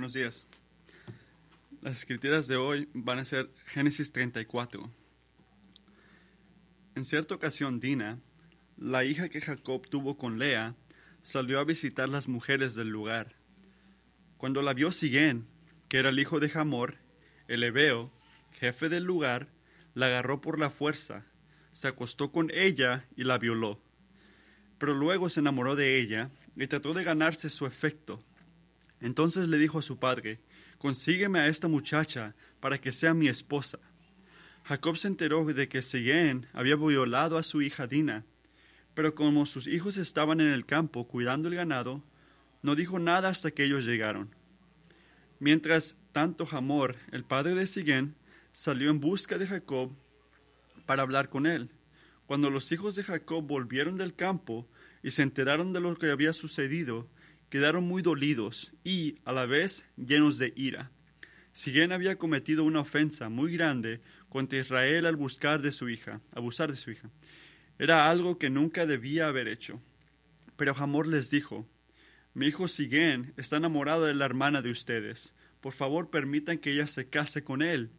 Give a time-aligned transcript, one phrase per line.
[0.00, 0.46] Buenos días.
[1.82, 4.90] Las escrituras de hoy van a ser Génesis 34.
[6.94, 8.18] En cierta ocasión, Dina,
[8.78, 10.74] la hija que Jacob tuvo con Lea,
[11.20, 13.36] salió a visitar las mujeres del lugar.
[14.38, 15.46] Cuando la vio Sigén,
[15.90, 16.96] que era el hijo de Hamor,
[17.46, 18.10] el hebeo,
[18.52, 19.48] jefe del lugar,
[19.92, 21.26] la agarró por la fuerza,
[21.72, 23.82] se acostó con ella y la violó.
[24.78, 28.24] Pero luego se enamoró de ella y trató de ganarse su efecto.
[29.00, 30.40] Entonces le dijo a su padre,
[30.78, 33.78] consígueme a esta muchacha para que sea mi esposa.
[34.64, 38.24] Jacob se enteró de que Sigén había violado a su hija Dina,
[38.94, 42.02] pero como sus hijos estaban en el campo cuidando el ganado,
[42.62, 44.34] no dijo nada hasta que ellos llegaron.
[45.38, 48.14] Mientras tanto Hamor, el padre de Sigén,
[48.52, 49.90] salió en busca de Jacob
[50.84, 51.70] para hablar con él.
[52.26, 54.68] Cuando los hijos de Jacob volvieron del campo
[55.02, 57.08] y se enteraron de lo que había sucedido,
[57.50, 60.90] quedaron muy dolidos y, a la vez, llenos de ira.
[61.52, 66.70] Sigén había cometido una ofensa muy grande contra Israel al buscar de su hija, abusar
[66.70, 67.10] de su hija.
[67.78, 69.80] Era algo que nunca debía haber hecho.
[70.56, 71.66] Pero Hamor les dijo,
[72.34, 75.34] mi hijo Sigén está enamorado de la hermana de ustedes.
[75.60, 77.90] Por favor, permitan que ella se case con él.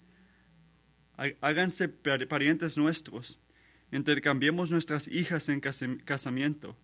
[1.41, 3.39] Háganse parientes nuestros.
[3.91, 6.77] Intercambiemos nuestras hijas en casamiento.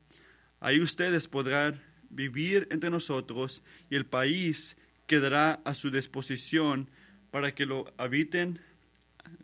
[0.60, 6.90] Ahí ustedes podrán vivir entre nosotros y el país quedará a su disposición
[7.32, 8.60] para que lo habiten,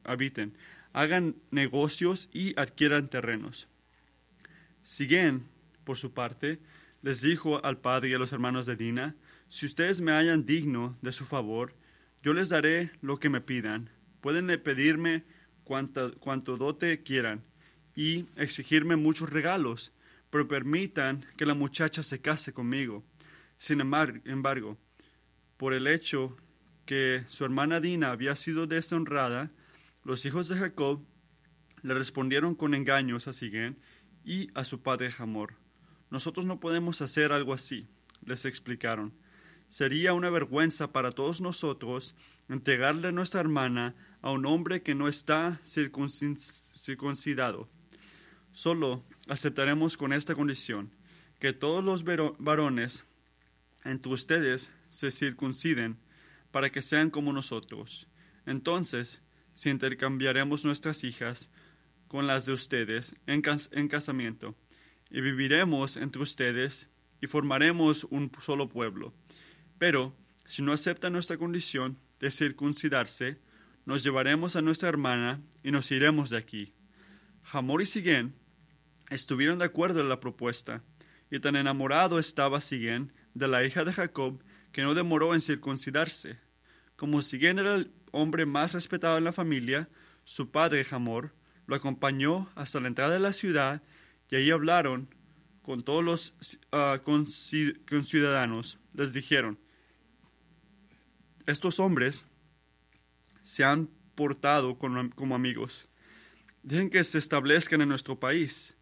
[0.03, 0.53] habiten,
[0.91, 3.67] hagan negocios y adquieran terrenos.
[4.83, 5.45] Siguen,
[5.83, 6.59] por su parte,
[7.01, 9.15] les dijo al padre y a los hermanos de Dina,
[9.47, 11.75] si ustedes me hallan digno de su favor,
[12.21, 13.89] yo les daré lo que me pidan.
[14.21, 15.23] Pueden pedirme
[15.63, 17.43] cuanto, cuanto dote quieran
[17.95, 19.91] y exigirme muchos regalos
[20.33, 23.03] pero permitan que la muchacha se case conmigo.
[23.55, 24.79] Sin embargo,
[25.57, 26.35] por el hecho
[26.87, 29.51] que su hermana Dina había sido deshonrada,
[30.03, 31.05] los hijos de Jacob
[31.83, 33.77] le respondieron con engaños a Sigén
[34.25, 35.53] y a su padre Hamor.
[36.09, 37.87] Nosotros no podemos hacer algo así,
[38.25, 39.13] les explicaron.
[39.67, 42.15] Sería una vergüenza para todos nosotros
[42.49, 43.93] entregarle a nuestra hermana
[44.23, 47.69] a un hombre que no está circuncidado.
[48.51, 50.91] Solo aceptaremos con esta condición,
[51.39, 53.03] que todos los varones
[53.83, 55.97] entre ustedes se circunciden
[56.51, 58.07] para que sean como nosotros.
[58.45, 59.21] Entonces,
[59.53, 61.49] si intercambiaremos nuestras hijas
[62.07, 63.41] con las de ustedes en,
[63.71, 64.55] en casamiento,
[65.09, 66.89] y viviremos entre ustedes
[67.21, 69.13] y formaremos un solo pueblo.
[69.77, 73.39] Pero, si no aceptan nuestra condición de circuncidarse,
[73.85, 76.73] nos llevaremos a nuestra hermana y nos iremos de aquí.
[77.51, 78.33] Hamor y Sigén
[79.13, 80.83] estuvieron de acuerdo en la propuesta,
[81.29, 86.39] y tan enamorado estaba Sigén de la hija de Jacob que no demoró en circuncidarse.
[86.95, 89.89] Como Sigén era el hombre más respetado en la familia,
[90.23, 91.33] su padre Hamor
[91.65, 93.81] lo acompañó hasta la entrada de la ciudad
[94.29, 95.09] y allí hablaron
[95.61, 97.01] con todos los uh,
[97.89, 98.79] conciudadanos.
[98.93, 99.59] Les dijeron,
[101.45, 102.25] estos hombres
[103.41, 105.87] se han portado como amigos.
[106.61, 108.75] Dejen que se establezcan en nuestro país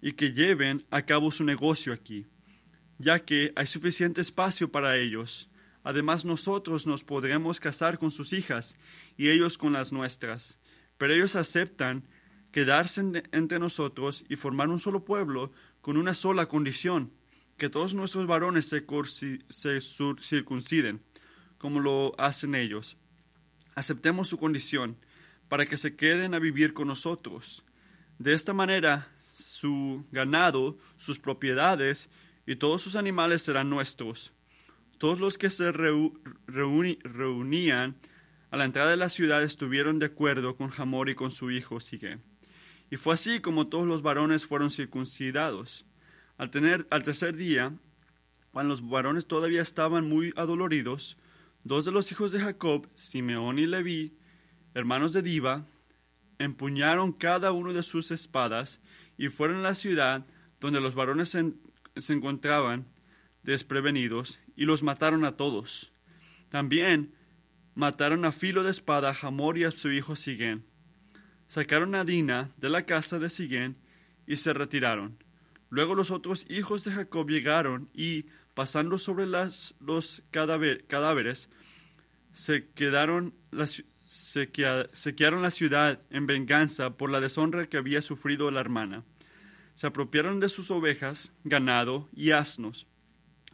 [0.00, 2.26] y que lleven a cabo su negocio aquí,
[2.98, 5.50] ya que hay suficiente espacio para ellos.
[5.82, 8.76] Además nosotros nos podremos casar con sus hijas
[9.16, 10.60] y ellos con las nuestras.
[10.98, 12.06] Pero ellos aceptan
[12.52, 13.00] quedarse
[13.32, 17.12] entre nosotros y formar un solo pueblo con una sola condición,
[17.56, 19.80] que todos nuestros varones se,
[20.20, 21.02] circunciden,
[21.58, 22.96] como lo hacen ellos.
[23.74, 24.96] Aceptemos su condición
[25.48, 27.64] para que se queden a vivir con nosotros.
[28.18, 29.08] De esta manera
[29.60, 32.08] su ganado, sus propiedades
[32.46, 34.32] y todos sus animales serán nuestros.
[34.96, 36.96] Todos los que se reunían
[38.50, 41.78] a la entrada de la ciudad estuvieron de acuerdo con Hamor y con su hijo
[41.78, 42.18] Sigue.
[42.90, 45.84] Y fue así como todos los varones fueron circuncidados.
[46.38, 47.74] Al, tener, al tercer día,
[48.52, 51.18] cuando los varones todavía estaban muy adoloridos,
[51.64, 54.16] dos de los hijos de Jacob, Simeón y Leví,
[54.72, 55.66] hermanos de Diva,
[56.38, 58.80] empuñaron cada uno de sus espadas
[59.20, 60.24] y fueron a la ciudad
[60.60, 61.52] donde los varones se,
[62.10, 62.86] encontraban
[63.42, 65.92] desprevenidos y los mataron a todos.
[66.48, 67.14] También
[67.74, 70.64] mataron a filo de espada a Hamor y a su hijo Sigén.
[71.48, 73.76] Sacaron a Dina de la casa de Sigén
[74.26, 75.22] y se retiraron.
[75.68, 78.24] Luego los otros hijos de Jacob llegaron y,
[78.54, 79.74] pasando sobre los
[80.30, 81.50] cadáveres,
[82.32, 83.34] se quedaron
[84.10, 89.04] sequearon la ciudad en venganza por la deshonra que había sufrido la hermana.
[89.80, 92.86] Se apropiaron de sus ovejas, ganado y asnos,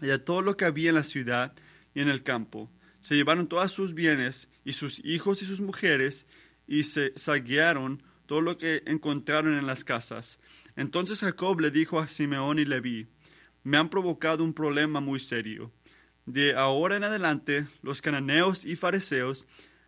[0.03, 1.55] y de todo lo que había en la ciudad
[1.95, 2.69] y en el campo.
[2.99, 6.27] Se llevaron todas sus bienes y sus hijos y sus mujeres
[6.67, 10.41] y se saquearon todo lo que encontraron en las casas.
[10.75, 13.07] Entonces Jacob le dijo a Simeón y Leví,
[13.63, 15.71] me han provocado un problema muy serio.
[16.25, 19.47] De ahora en adelante, los cananeos y fariseos,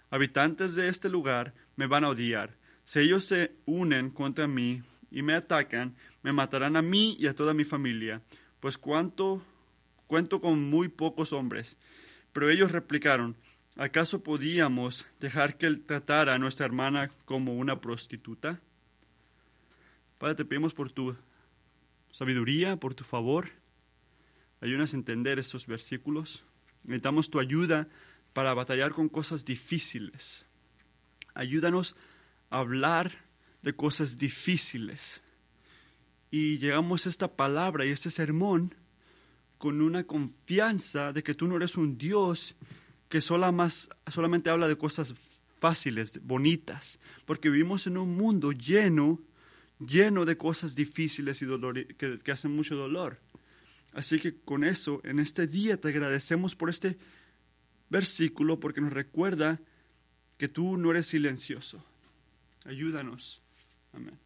[0.08, 2.56] habitantes de este lugar, me van a odiar.
[2.84, 7.34] Si ellos se unen contra mí y me atacan, me matarán a mí y a
[7.34, 8.22] toda mi familia,
[8.60, 9.42] pues cuánto,
[10.06, 11.76] cuento con muy pocos hombres.
[12.32, 13.36] Pero ellos replicaron,
[13.76, 18.60] ¿acaso podíamos dejar que él tratara a nuestra hermana como una prostituta?
[20.18, 21.16] Padre, te pedimos por tu
[22.12, 23.50] sabiduría, por tu favor.
[24.60, 26.44] Ayúdanos a entender estos versículos.
[26.82, 27.88] Necesitamos tu ayuda
[28.32, 30.46] para batallar con cosas difíciles.
[31.34, 31.94] Ayúdanos
[32.50, 33.24] a hablar
[33.62, 35.22] de cosas difíciles.
[36.30, 38.74] Y llegamos a esta palabra y este sermón
[39.56, 42.56] con una confianza de que tú no eres un Dios
[43.08, 45.14] que solamente habla de cosas
[45.56, 49.20] fáciles, bonitas, porque vivimos en un mundo lleno,
[49.80, 53.18] lleno de cosas difíciles y dolor, que, que hacen mucho dolor.
[53.92, 56.98] Así que con eso, en este día te agradecemos por este
[57.88, 59.60] versículo, porque nos recuerda
[60.36, 61.84] que tú no eres silencioso.
[62.64, 63.40] Ayúdanos.
[63.92, 64.18] Amén.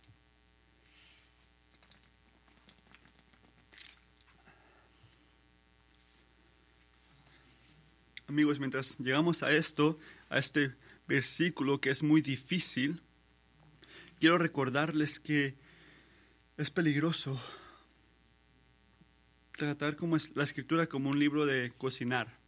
[8.32, 9.98] Amigos, mientras llegamos a esto,
[10.30, 10.74] a este
[11.06, 13.02] versículo que es muy difícil,
[14.20, 15.54] quiero recordarles que
[16.56, 17.38] es peligroso
[19.54, 22.38] tratar como la escritura como un libro de cocinar.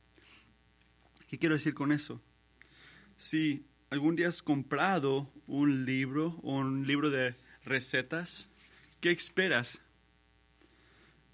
[1.28, 2.18] ¿Qué quiero decir con eso?
[3.18, 8.48] Si algún día has comprado un libro o un libro de recetas,
[9.02, 9.82] ¿qué esperas?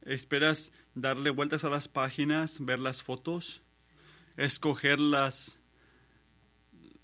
[0.03, 3.63] ¿Esperas darle vueltas a las páginas, ver las fotos,
[4.37, 5.59] escoger las,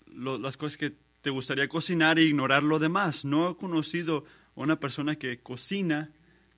[0.07, 3.25] las cosas que te gustaría cocinar e ignorar lo demás?
[3.25, 4.25] No he conocido
[4.55, 6.11] a una persona que cocina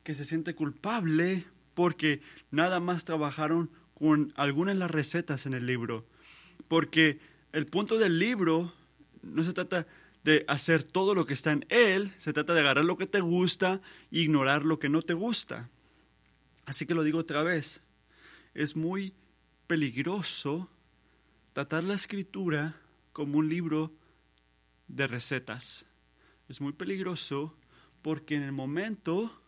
[0.04, 2.22] que se siente culpable porque
[2.52, 6.06] nada más trabajaron con algunas de las recetas en el libro.
[6.68, 7.20] Porque
[7.52, 8.74] el punto del libro
[9.22, 9.88] no se trata
[10.24, 13.22] de hacer todo lo que está en él, se trata de agarrar lo que te
[13.22, 13.82] gusta
[14.12, 15.70] e ignorar lo que no te gusta.
[16.66, 17.82] Así que lo digo otra vez,
[18.54, 19.14] es muy
[19.70, 20.68] peligroso
[21.54, 22.76] tratar la escritura
[23.14, 23.94] como un libro
[24.88, 25.86] de recetas.
[26.48, 27.56] Es muy peligroso
[28.02, 29.44] porque en el momento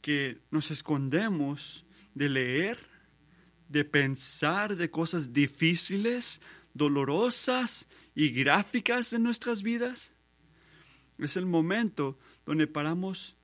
[0.00, 2.88] que nos escondemos de leer,
[3.68, 6.40] de pensar de cosas difíciles,
[6.74, 7.86] dolorosas
[8.16, 10.12] y gráficas en nuestras vidas,
[11.18, 13.36] es el momento donde paramos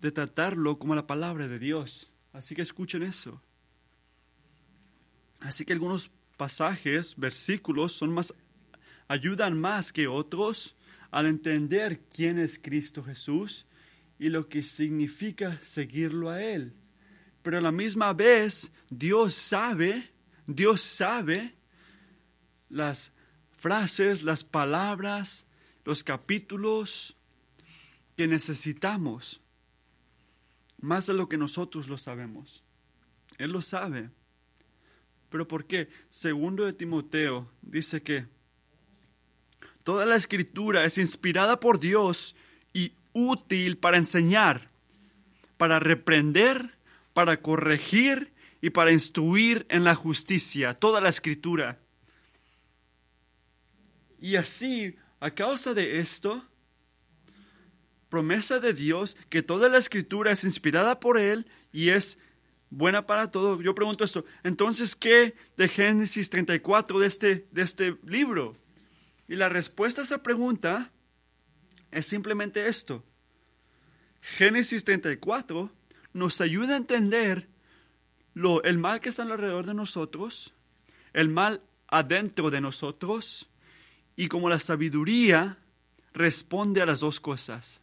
[0.00, 2.10] de tratarlo como la palabra de Dios.
[2.32, 3.40] Así que escuchen eso.
[5.40, 8.34] Así que algunos pasajes, versículos, son más,
[9.08, 10.76] ayudan más que otros
[11.10, 13.66] al entender quién es Cristo Jesús
[14.18, 16.74] y lo que significa seguirlo a Él.
[17.42, 20.10] Pero a la misma vez, Dios sabe,
[20.46, 21.54] Dios sabe
[22.68, 23.12] las
[23.56, 25.46] frases, las palabras,
[25.84, 27.16] los capítulos
[28.16, 29.40] que necesitamos,
[30.80, 32.62] más de lo que nosotros lo sabemos.
[33.38, 34.10] Él lo sabe.
[35.30, 35.88] ¿Pero por qué?
[36.08, 38.26] Segundo de Timoteo dice que
[39.84, 42.34] toda la escritura es inspirada por Dios
[42.72, 44.70] y útil para enseñar,
[45.56, 46.76] para reprender,
[47.14, 51.78] para corregir y para instruir en la justicia, toda la escritura.
[54.20, 56.44] Y así, a causa de esto,
[58.08, 62.18] promesa de Dios, que toda la escritura es inspirada por Él y es
[62.70, 63.60] buena para todo.
[63.60, 68.56] Yo pregunto esto, entonces, ¿qué de Génesis 34 de este, de este libro?
[69.28, 70.90] Y la respuesta a esa pregunta
[71.90, 73.04] es simplemente esto.
[74.22, 75.70] Génesis 34
[76.12, 77.48] nos ayuda a entender
[78.34, 80.54] lo, el mal que está alrededor de nosotros,
[81.12, 83.50] el mal adentro de nosotros,
[84.16, 85.58] y como la sabiduría
[86.12, 87.80] responde a las dos cosas.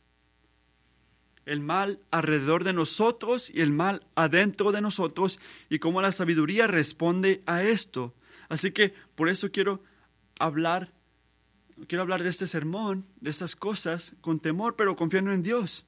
[1.47, 5.39] El mal alrededor de nosotros y el mal adentro de nosotros,
[5.69, 8.13] y cómo la sabiduría responde a esto.
[8.49, 9.81] Así que por eso quiero
[10.39, 10.93] hablar
[11.85, 15.85] quiero hablar de este sermón, de estas cosas, con temor, pero confiando en Dios.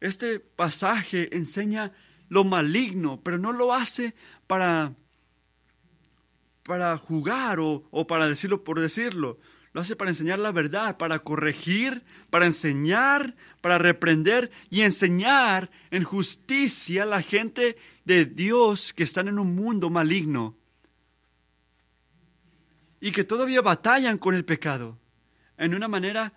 [0.00, 1.92] Este pasaje enseña
[2.28, 4.14] lo maligno, pero no lo hace
[4.46, 4.94] para,
[6.62, 9.38] para jugar o, o para decirlo por decirlo.
[9.72, 16.02] Lo hace para enseñar la verdad, para corregir, para enseñar, para reprender y enseñar en
[16.02, 20.56] justicia a la gente de Dios que están en un mundo maligno.
[23.00, 24.98] y que todavía batallan con el pecado,
[25.56, 26.34] en una manera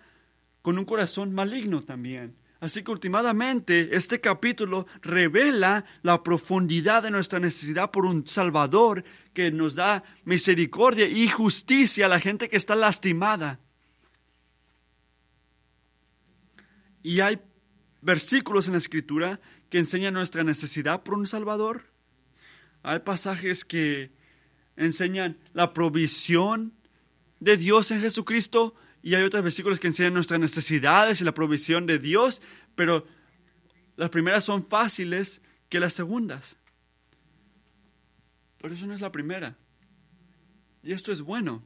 [0.62, 2.34] con un corazón maligno también.
[2.64, 9.04] Así que últimamente este capítulo revela la profundidad de nuestra necesidad por un Salvador
[9.34, 13.60] que nos da misericordia y justicia a la gente que está lastimada.
[17.02, 17.38] Y hay
[18.00, 21.82] versículos en la Escritura que enseñan nuestra necesidad por un Salvador.
[22.82, 24.10] Hay pasajes que
[24.76, 26.72] enseñan la provisión
[27.40, 31.84] de Dios en Jesucristo y hay otros versículos que enseñan nuestras necesidades y la provisión
[31.84, 32.40] de Dios,
[32.74, 33.06] pero
[33.96, 36.56] las primeras son fáciles que las segundas.
[38.62, 39.58] Pero eso no es la primera.
[40.82, 41.62] Y esto es bueno.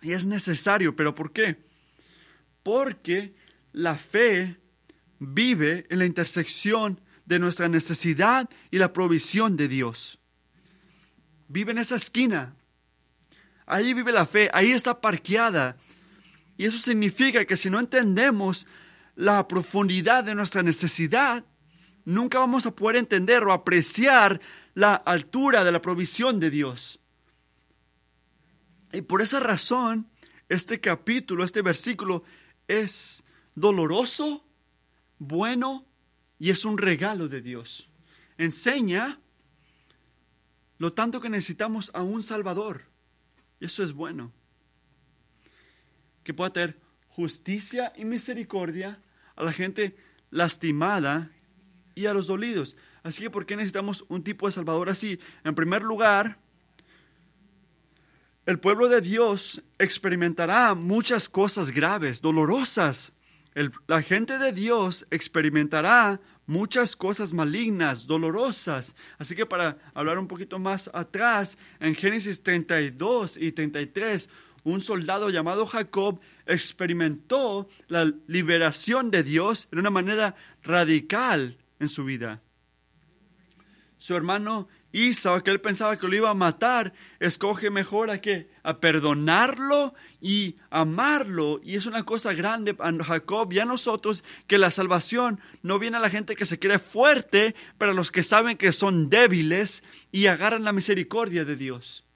[0.00, 1.64] Y es necesario, pero ¿por qué?
[2.62, 3.34] Porque
[3.72, 4.56] la fe
[5.18, 10.20] vive en la intersección de nuestra necesidad y la provisión de Dios.
[11.48, 12.54] Vive en esa esquina.
[13.66, 15.76] Ahí vive la fe, ahí está parqueada
[16.58, 18.66] y eso significa que si no entendemos
[19.14, 21.44] la profundidad de nuestra necesidad,
[22.04, 24.40] nunca vamos a poder entender o apreciar
[24.74, 26.98] la altura de la provisión de Dios.
[28.92, 30.10] Y por esa razón,
[30.48, 32.24] este capítulo, este versículo
[32.66, 33.22] es
[33.54, 34.44] doloroso,
[35.20, 35.86] bueno
[36.40, 37.88] y es un regalo de Dios.
[38.36, 39.20] Enseña
[40.78, 42.82] lo tanto que necesitamos a un Salvador.
[43.60, 44.32] Eso es bueno
[46.28, 49.00] que pueda tener justicia y misericordia
[49.34, 49.96] a la gente
[50.28, 51.30] lastimada
[51.94, 52.76] y a los dolidos.
[53.02, 55.18] Así que, ¿por qué necesitamos un tipo de Salvador así?
[55.42, 56.38] En primer lugar,
[58.44, 63.14] el pueblo de Dios experimentará muchas cosas graves, dolorosas.
[63.86, 68.94] la gente de Dios experimentará muchas cosas malignas, dolorosas.
[69.16, 74.28] Así que para hablar un poquito más atrás, en Génesis 32 y 33,
[74.70, 82.04] un soldado llamado Jacob experimentó la liberación de Dios de una manera radical en su
[82.04, 82.42] vida.
[83.98, 88.48] Su hermano Isaac, que él pensaba que lo iba a matar, escoge mejor a qué?
[88.62, 91.60] A perdonarlo y amarlo.
[91.62, 95.98] Y es una cosa grande a Jacob y a nosotros que la salvación no viene
[95.98, 99.84] a la gente que se quiere fuerte, pero a los que saben que son débiles
[100.10, 102.07] y agarran la misericordia de Dios.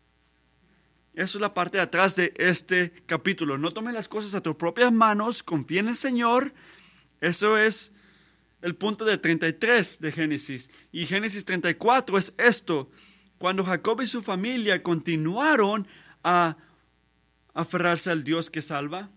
[1.15, 3.59] Eso es la parte de atrás de este capítulo.
[3.59, 6.55] No tomen las cosas a tus propias manos, confía en el Señor.
[7.21, 7.93] Eso es
[8.63, 10.71] el punto de 33 de Génesis.
[10.91, 12.91] Y Génesis 34 es esto.
[13.37, 15.87] Cuando Jacob y su familia continuaron
[16.25, 16.57] a
[17.53, 19.11] aferrarse al Dios que salva,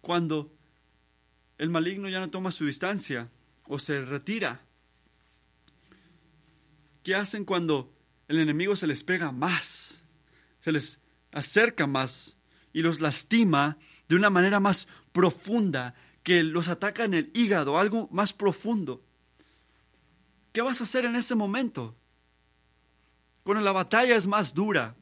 [0.00, 0.52] cuando
[1.58, 3.30] el maligno ya no toma su distancia
[3.64, 4.60] o se retira.
[7.02, 7.92] ¿Qué hacen cuando
[8.28, 10.04] el enemigo se les pega más?
[10.60, 11.00] Se les
[11.36, 12.34] acerca más
[12.72, 13.76] y los lastima
[14.08, 19.04] de una manera más profunda, que los ataca en el hígado, algo más profundo.
[20.52, 21.94] ¿Qué vas a hacer en ese momento?
[23.44, 24.96] Cuando la batalla es más dura,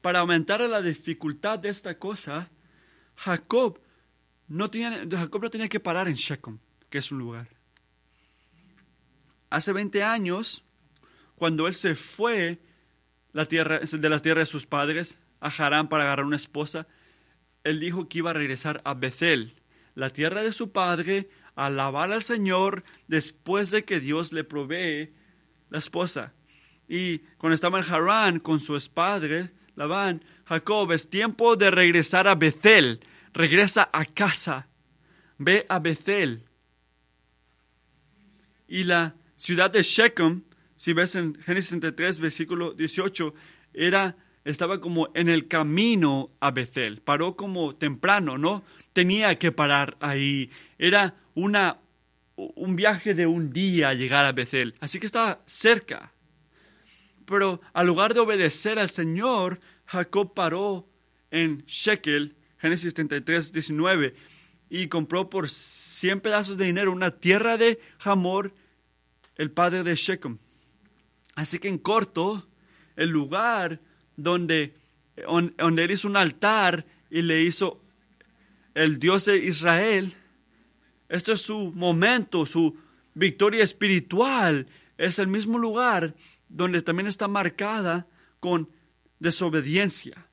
[0.00, 2.50] para aumentar la dificultad de esta cosa,
[3.16, 3.80] Jacob
[4.48, 7.48] no tenía, Jacob no tenía que parar en Shechem, que es un lugar.
[9.50, 10.64] Hace 20 años,
[11.34, 12.62] cuando él se fue
[13.32, 16.86] la tierra, de la tierra de sus padres, a Harán para agarrar una esposa,
[17.64, 19.54] él dijo que iba a regresar a Bethel,
[19.94, 25.12] la tierra de su padre, a alabar al Señor después de que Dios le provee
[25.68, 26.32] la esposa.
[26.88, 32.34] Y cuando estaba en Harán con su padre, Labán, Jacob, es tiempo de regresar a
[32.34, 33.00] Bethel.
[33.32, 34.68] Regresa a casa.
[35.38, 36.44] Ve a Bethel.
[38.66, 40.42] Y la ciudad de Shechem,
[40.76, 43.34] si ves en Génesis 33, versículo 18,
[43.72, 47.00] era estaba como en el camino a Bethel.
[47.02, 48.64] Paró como temprano, ¿no?
[48.92, 50.50] Tenía que parar ahí.
[50.78, 51.78] Era una,
[52.36, 54.74] un viaje de un día llegar a Bethel.
[54.80, 56.12] Así que estaba cerca.
[57.26, 60.88] Pero al lugar de obedecer al Señor, Jacob paró
[61.30, 64.14] en Shekel, Génesis 33, 19,
[64.68, 68.54] y compró por 100 pedazos de dinero una tierra de Hamor,
[69.36, 70.38] el padre de Shechem.
[71.34, 72.48] Así que en corto,
[72.96, 73.80] el lugar
[74.22, 74.74] donde,
[75.58, 77.80] donde él hizo un altar y le hizo
[78.74, 80.14] el Dios de Israel.
[81.08, 82.78] Este es su momento, su
[83.14, 84.66] victoria espiritual.
[84.96, 86.14] Es el mismo lugar
[86.48, 88.06] donde también está marcada
[88.38, 88.70] con
[89.18, 90.26] desobediencia.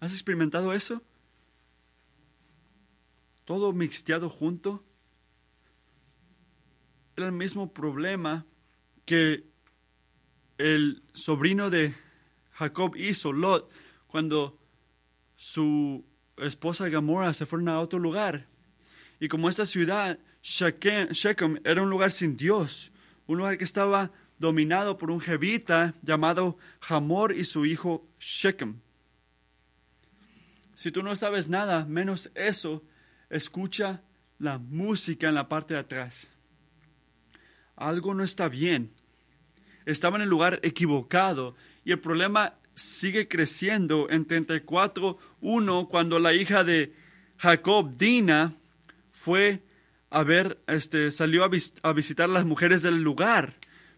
[0.00, 1.02] ¿Has experimentado eso?
[3.44, 4.84] Todo mixteado junto.
[7.16, 8.46] Era el mismo problema
[9.04, 9.44] que
[10.58, 11.94] el sobrino de
[12.62, 13.70] Jacob hizo, Lot,
[14.06, 14.58] cuando
[15.36, 16.04] su
[16.36, 18.46] esposa Gamora se fueron a otro lugar.
[19.18, 22.92] Y como esta ciudad, Shechem, era un lugar sin Dios,
[23.26, 26.56] un lugar que estaba dominado por un jebita llamado
[26.88, 28.80] Hamor y su hijo Shechem.
[30.74, 32.82] Si tú no sabes nada, menos eso,
[33.30, 34.02] escucha
[34.38, 36.32] la música en la parte de atrás.
[37.76, 38.92] Algo no está bien.
[39.86, 46.64] Estaba en el lugar equivocado y el problema sigue creciendo en 34.1 cuando la hija
[46.64, 46.94] de
[47.38, 48.54] Jacob, Dina,
[49.10, 49.62] fue
[50.12, 51.50] a ver, este, salió a,
[51.82, 53.56] a visitar a las mujeres del lugar.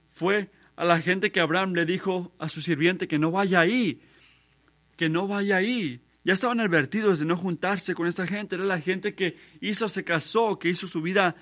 [0.09, 4.01] Fue a la gente que Abraham le dijo a su sirviente que no vaya ahí,
[4.97, 6.01] que no vaya ahí.
[6.23, 8.55] Ya estaban advertidos de no juntarse con esta gente.
[8.55, 11.35] Era la gente que hizo, se casó, que hizo su vida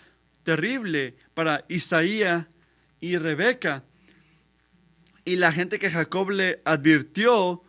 [0.43, 2.47] terrible para Isaías
[2.99, 3.85] y Rebeca.
[5.25, 7.63] Y la gente que Jacob le advirtió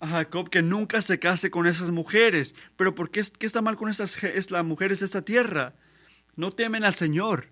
[0.00, 2.54] a Jacob que nunca se case con esas mujeres.
[2.76, 4.16] Pero ¿por qué, qué está mal con estas
[4.50, 5.74] las mujeres de esta tierra?
[6.36, 7.48] No temen al Señor.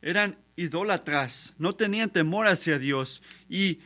[0.00, 3.22] Eran idólatras, no tenían temor hacia Dios.
[3.48, 3.78] Y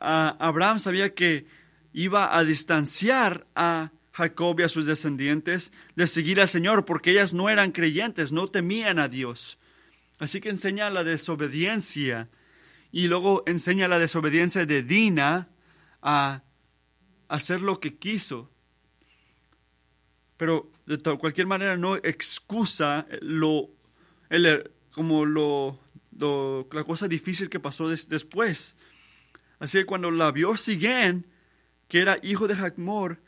[0.00, 1.46] Abraham sabía que
[1.92, 7.32] iba a distanciar a Jacob y a sus descendientes de seguir al Señor, porque ellas
[7.32, 9.58] no eran creyentes, no temían a Dios.
[10.18, 12.28] Así que enseña la desobediencia
[12.92, 15.48] y luego enseña la desobediencia de Dina
[16.02, 16.42] a
[17.28, 18.50] hacer lo que quiso.
[20.36, 23.70] Pero de cualquier manera no excusa lo,
[24.28, 25.80] el, como lo,
[26.70, 28.76] la cosa difícil que pasó después.
[29.58, 31.26] Así que cuando la vio Siguen,
[31.88, 33.22] que era hijo de Jacmor,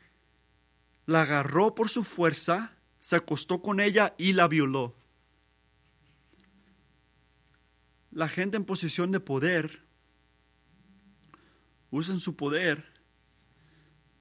[1.06, 4.94] la agarró por su fuerza, se acostó con ella y la violó.
[8.14, 9.82] La gente en posición de poder
[11.90, 12.84] usan su poder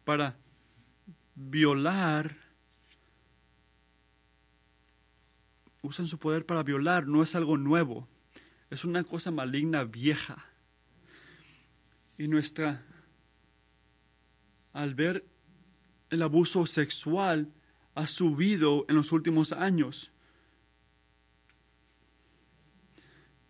[0.03, 0.35] para
[1.35, 2.35] violar,
[5.81, 8.07] usan su poder para violar, no es algo nuevo,
[8.71, 10.43] es una cosa maligna vieja.
[12.17, 12.85] Y nuestra,
[14.71, 15.25] al ver
[16.09, 17.51] el abuso sexual,
[17.93, 20.12] ha subido en los últimos años.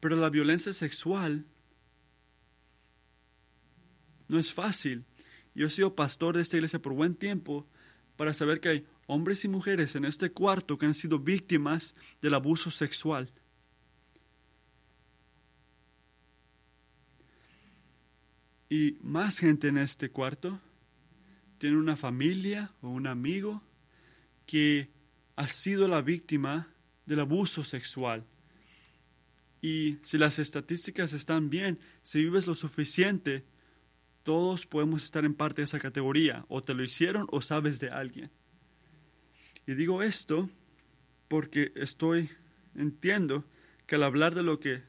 [0.04, 1.46] Pero la violencia sexual
[4.28, 5.06] no es fácil.
[5.56, 7.70] Yo he sido pastor de esta iglesia por buen tiempo
[8.18, 12.34] para saber que hay hombres y mujeres en este cuarto que han sido víctimas del
[12.34, 13.32] abuso sexual.
[18.68, 20.60] Y más gente en este cuarto
[21.60, 23.64] tiene una familia o un amigo
[24.46, 24.92] que
[25.38, 26.68] ha sido la víctima
[27.06, 28.26] del abuso sexual.
[29.64, 33.46] Y si las estadísticas están bien, si vives lo suficiente,
[34.24, 36.46] todos podemos estar en parte de esa categoría.
[36.50, 38.30] O te lo hicieron o sabes de alguien.
[39.66, 40.50] Y digo esto
[41.30, 42.30] porque estoy,
[42.76, 43.46] entiendo
[43.86, 44.84] que al hablar de lo que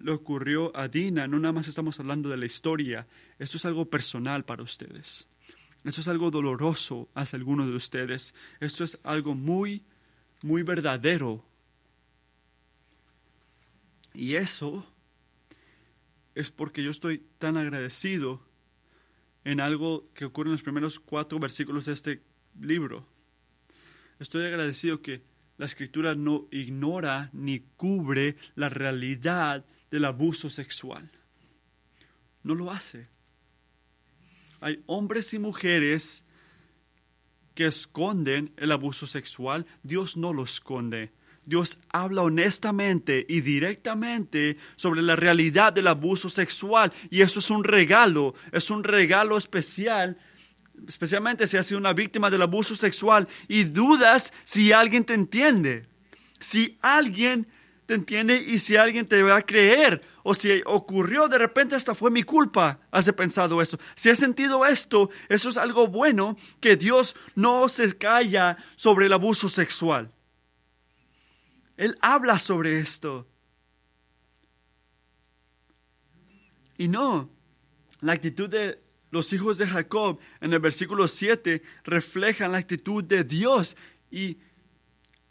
[0.00, 3.08] le ocurrió a Dina, no nada más estamos hablando de la historia,
[3.40, 5.26] esto es algo personal para ustedes.
[5.82, 8.32] Esto es algo doloroso hacia algunos de ustedes.
[8.60, 9.82] Esto es algo muy,
[10.44, 11.49] muy verdadero
[14.14, 14.86] y eso
[16.34, 18.40] es porque yo estoy tan agradecido
[19.44, 22.22] en algo que ocurre en los primeros cuatro versículos de este
[22.60, 23.06] libro.
[24.18, 25.22] Estoy agradecido que
[25.56, 31.10] la escritura no ignora ni cubre la realidad del abuso sexual.
[32.42, 33.08] No lo hace.
[34.60, 36.24] Hay hombres y mujeres
[37.54, 39.66] que esconden el abuso sexual.
[39.82, 41.12] Dios no lo esconde.
[41.50, 46.92] Dios habla honestamente y directamente sobre la realidad del abuso sexual.
[47.10, 50.16] Y eso es un regalo, es un regalo especial,
[50.86, 55.86] especialmente si has sido una víctima del abuso sexual y dudas si alguien te entiende.
[56.38, 57.48] Si alguien
[57.84, 61.96] te entiende y si alguien te va a creer o si ocurrió de repente hasta
[61.96, 63.76] fue mi culpa, has pensado eso.
[63.96, 69.12] Si has sentido esto, eso es algo bueno que Dios no se calla sobre el
[69.12, 70.12] abuso sexual.
[71.80, 73.26] Él habla sobre esto.
[76.76, 77.30] Y no,
[78.00, 83.24] la actitud de los hijos de Jacob en el versículo 7 refleja la actitud de
[83.24, 83.78] Dios.
[84.10, 84.36] Y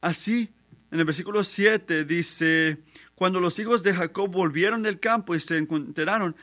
[0.02, 0.50] así,
[0.90, 2.80] en el versículo 7 dice,
[3.14, 6.36] cuando los hijos de Jacob volvieron del campo y se encontraron,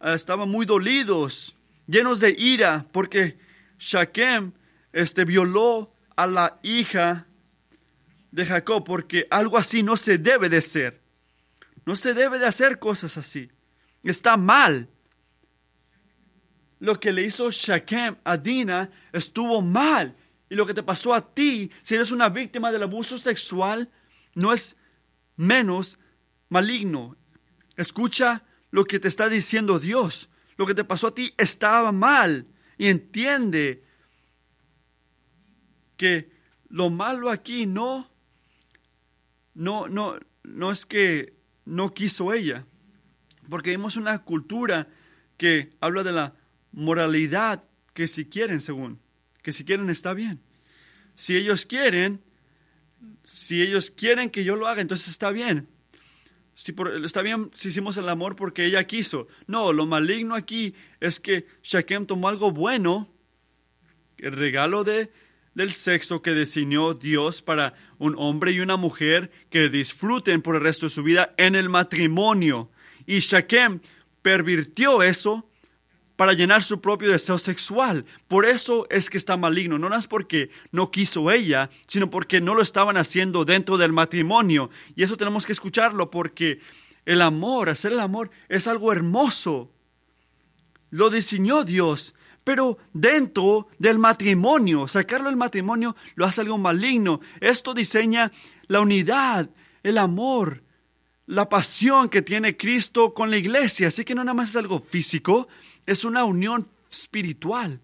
[0.00, 1.54] ah, estaban muy dolidos,
[1.86, 3.38] llenos de ira, porque
[3.78, 4.50] Shachem
[4.92, 7.28] este, violó a la hija
[8.36, 11.00] de Jacob, porque algo así no se debe de ser.
[11.86, 13.50] No se debe de hacer cosas así.
[14.02, 14.90] Está mal.
[16.78, 20.14] lo que le hizo Shechem a Dina estuvo mal.
[20.50, 23.90] Y lo que te pasó a ti, si eres una víctima del abuso sexual,
[24.34, 24.76] no es
[25.36, 25.98] menos
[26.50, 27.16] maligno.
[27.74, 30.28] Escucha lo que te está diciendo Dios.
[30.58, 32.46] Lo que te pasó a ti estaba mal.
[32.76, 33.82] Y entiende
[35.96, 36.30] que
[36.68, 38.10] lo malo aquí no,
[39.56, 42.66] no, no, no es que no quiso ella.
[43.48, 44.88] Porque vemos una cultura
[45.36, 46.34] que habla de la
[46.72, 49.00] moralidad que si quieren, según,
[49.42, 50.40] que si quieren está bien.
[51.14, 52.22] Si ellos quieren,
[53.24, 55.68] si ellos quieren que yo lo haga, entonces está bien.
[56.54, 59.26] Si está bien si hicimos el amor porque ella quiso.
[59.46, 63.08] No, lo maligno aquí es que Shechem tomó algo bueno,
[64.18, 65.10] el regalo de,
[65.56, 70.60] del sexo que diseñó Dios para un hombre y una mujer que disfruten por el
[70.60, 72.70] resto de su vida en el matrimonio.
[73.06, 73.80] Y Shechem
[74.20, 75.48] pervirtió eso
[76.14, 78.04] para llenar su propio deseo sexual.
[78.28, 79.78] Por eso es que está maligno.
[79.78, 84.68] No es porque no quiso ella, sino porque no lo estaban haciendo dentro del matrimonio.
[84.94, 86.60] Y eso tenemos que escucharlo porque
[87.06, 89.72] el amor, hacer el amor, es algo hermoso.
[90.90, 92.14] Lo diseñó Dios.
[92.46, 97.18] Pero dentro del matrimonio, sacarlo del matrimonio lo hace algo maligno.
[97.40, 98.30] Esto diseña
[98.68, 99.50] la unidad,
[99.82, 100.62] el amor,
[101.26, 103.88] la pasión que tiene Cristo con la iglesia.
[103.88, 105.48] Así que no nada más es algo físico,
[105.86, 107.80] es una unión espiritual.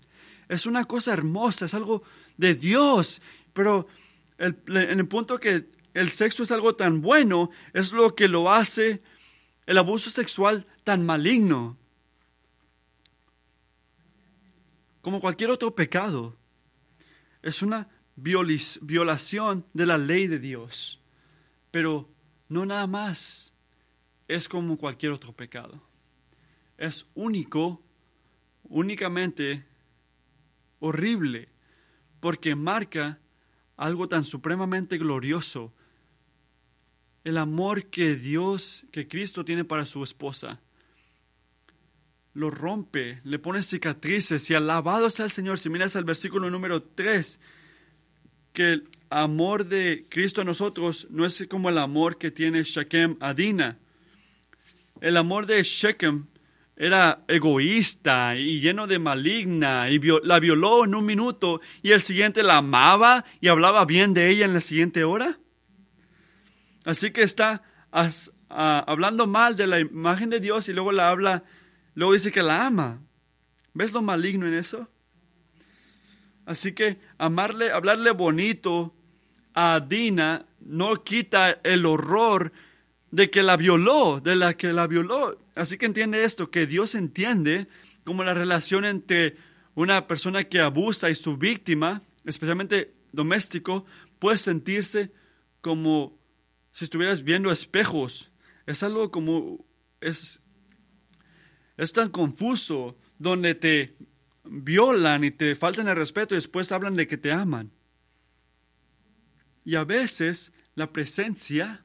[0.48, 2.04] Es una cosa hermosa, es algo
[2.36, 3.20] de Dios.
[3.52, 3.88] Pero
[4.38, 9.02] en el punto que el sexo es algo tan bueno, es lo que lo hace
[9.66, 11.81] el abuso sexual tan maligno.
[15.02, 16.36] Como cualquier otro pecado.
[17.42, 21.02] Es una violación de la ley de Dios.
[21.70, 22.08] Pero
[22.48, 23.52] no nada más.
[24.28, 25.82] Es como cualquier otro pecado.
[26.78, 27.82] Es único
[28.64, 29.66] únicamente
[30.78, 31.48] horrible,
[32.20, 33.20] porque marca
[33.76, 35.72] algo tan supremamente glorioso,
[37.24, 40.60] el amor que Dios, que Cristo tiene para su esposa.
[42.34, 45.58] Lo rompe, le pone cicatrices y alabado sea el Señor.
[45.58, 47.40] Si miras el versículo número 3,
[48.52, 53.16] que el amor de Cristo a nosotros no es como el amor que tiene Shechem
[53.20, 53.78] a Dina.
[55.00, 56.26] El amor de Shechem
[56.76, 62.42] era egoísta y lleno de maligna y la violó en un minuto y el siguiente
[62.42, 65.38] la amaba y hablaba bien de ella en la siguiente hora.
[66.84, 67.62] Así que está
[68.48, 71.44] hablando mal de la imagen de Dios y luego la habla,
[71.94, 73.00] luego dice que la ama.
[73.74, 74.88] ¿Ves lo maligno en eso?
[76.44, 78.94] Así que amarle, hablarle bonito
[79.54, 82.52] a Dina no quita el horror
[83.10, 85.38] de que la violó, de la que la violó.
[85.54, 87.68] Así que entiende esto, que Dios entiende
[88.04, 89.36] como la relación entre
[89.74, 93.84] una persona que abusa y su víctima, especialmente doméstico,
[94.18, 95.12] puede sentirse
[95.60, 96.18] como
[96.72, 98.30] si estuvieras viendo espejos.
[98.66, 99.64] Es algo como,
[100.00, 100.40] es,
[101.76, 103.96] es tan confuso, donde te
[104.44, 107.70] violan y te faltan el respeto y después hablan de que te aman.
[109.64, 111.84] Y a veces la presencia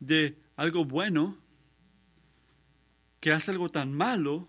[0.00, 1.38] de algo bueno
[3.20, 4.48] que hace algo tan malo,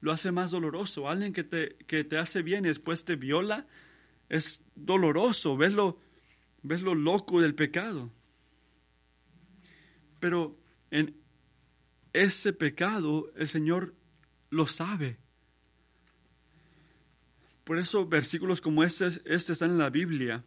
[0.00, 1.08] lo hace más doloroso.
[1.08, 3.66] Alguien que te, que te hace bien y después te viola,
[4.28, 5.56] es doloroso.
[5.56, 6.00] ¿Ves lo,
[6.62, 8.10] ves lo loco del pecado.
[10.20, 10.58] Pero
[10.90, 11.16] en
[12.22, 13.94] ese pecado el Señor
[14.50, 15.18] lo sabe.
[17.64, 20.44] Por eso versículos como este, este están en la Biblia.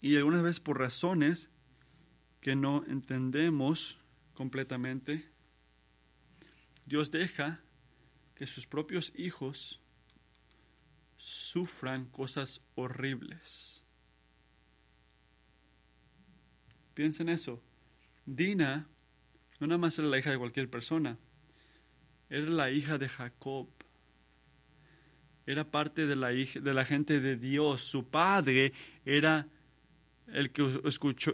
[0.00, 1.50] Y algunas veces por razones
[2.40, 3.98] que no entendemos
[4.34, 5.28] completamente,
[6.86, 7.60] Dios deja
[8.34, 9.80] que sus propios hijos
[11.16, 13.84] sufran cosas horribles.
[16.94, 17.62] Piensen eso.
[18.24, 18.88] Dina
[19.60, 21.18] no nada más era la hija de cualquier persona,
[22.28, 23.68] era la hija de Jacob.
[25.46, 27.82] Era parte de la, gente de Dios.
[27.82, 28.72] Su padre
[29.04, 29.46] era
[30.26, 30.82] el que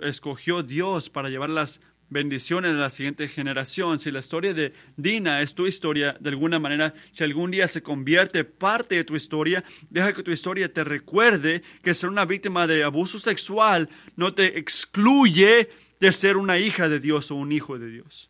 [0.02, 1.80] escogió Dios para llevar las
[2.10, 3.98] bendiciones a la siguiente generación.
[3.98, 7.82] Si la historia de Dina es tu historia, de alguna manera, si algún día se
[7.82, 12.66] convierte parte de tu historia, deja que tu historia te recuerde que ser una víctima
[12.66, 15.70] de abuso sexual no te excluye
[16.02, 18.28] de ser una hija de Dios o un hijo de Dios.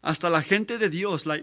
[0.00, 1.40] Hasta la gente de Dios la,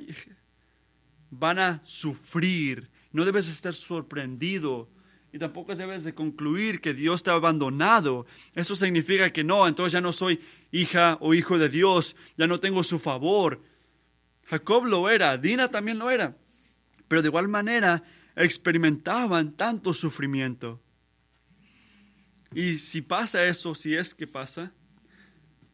[1.29, 2.89] van a sufrir.
[3.11, 4.89] No debes estar sorprendido
[5.33, 8.25] y tampoco debes de concluir que Dios te ha abandonado.
[8.55, 10.39] Eso significa que no, entonces ya no soy
[10.71, 13.61] hija o hijo de Dios, ya no tengo su favor.
[14.45, 16.37] Jacob lo era, Dina también lo era,
[17.09, 18.03] pero de igual manera
[18.37, 20.79] experimentaban tanto sufrimiento.
[22.55, 24.71] Y si pasa eso, si es que pasa,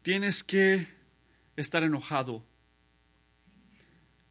[0.02, 0.88] tienes que
[1.56, 2.44] estar enojado.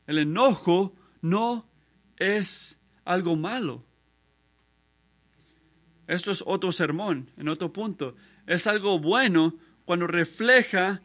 [0.08, 1.70] El enojo no
[2.18, 3.86] es algo malo.
[6.08, 8.16] Esto es otro sermón, en otro punto.
[8.48, 11.02] Es algo bueno cuando refleja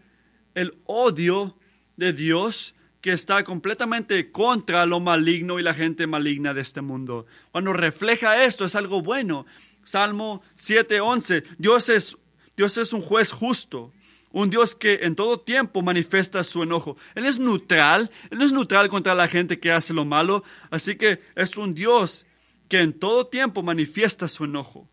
[0.55, 1.59] el odio
[1.97, 7.27] de Dios que está completamente contra lo maligno y la gente maligna de este mundo.
[7.53, 9.45] Cuando refleja esto es algo bueno.
[9.85, 12.17] Salmo 7:11, Dios es,
[12.57, 13.93] Dios es un juez justo,
[14.31, 16.97] un Dios que en todo tiempo manifiesta su enojo.
[17.15, 21.23] Él es neutral, Él es neutral contra la gente que hace lo malo, así que
[21.37, 22.27] es un Dios
[22.69, 24.89] que en todo tiempo manifiesta su enojo.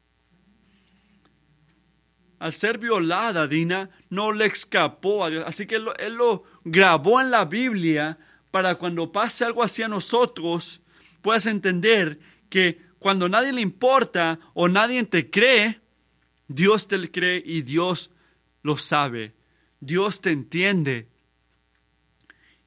[2.38, 7.22] Al ser violada, Dina no le escapó a Dios, así que él, él lo grabó
[7.22, 8.18] en la Biblia
[8.52, 10.82] para cuando pase algo así a nosotros,
[11.22, 15.82] puedas entender que cuando nadie le importa o nadie te cree,
[16.48, 18.12] Dios te cree y Dios
[18.62, 19.34] lo sabe.
[19.80, 21.10] Dios te entiende.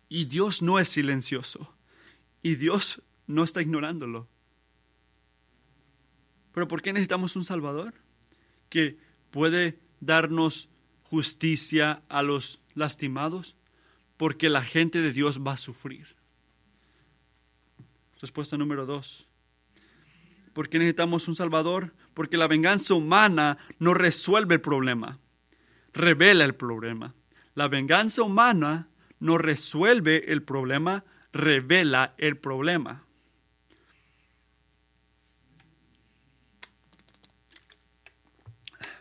[0.09, 1.73] Y Dios no es silencioso.
[2.43, 4.27] Y Dios no está ignorándolo.
[6.51, 7.95] Pero ¿por qué necesitamos un Salvador?
[8.71, 8.99] Que
[9.31, 10.69] puede darnos
[11.05, 13.55] justicia a los lastimados.
[14.17, 16.17] Porque la gente de Dios va a sufrir.
[18.21, 19.29] Respuesta número dos.
[20.55, 21.93] ¿Por qué necesitamos un Salvador?
[22.15, 25.19] Porque la venganza humana no resuelve el problema,
[25.93, 27.13] revela el problema.
[27.55, 28.89] La venganza humana
[29.19, 33.05] no resuelve el problema, revela el problema.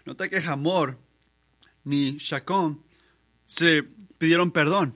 [0.05, 0.97] Nota que Hamor
[1.83, 2.83] ni Shacón
[3.45, 3.83] se
[4.17, 4.95] pidieron perdón.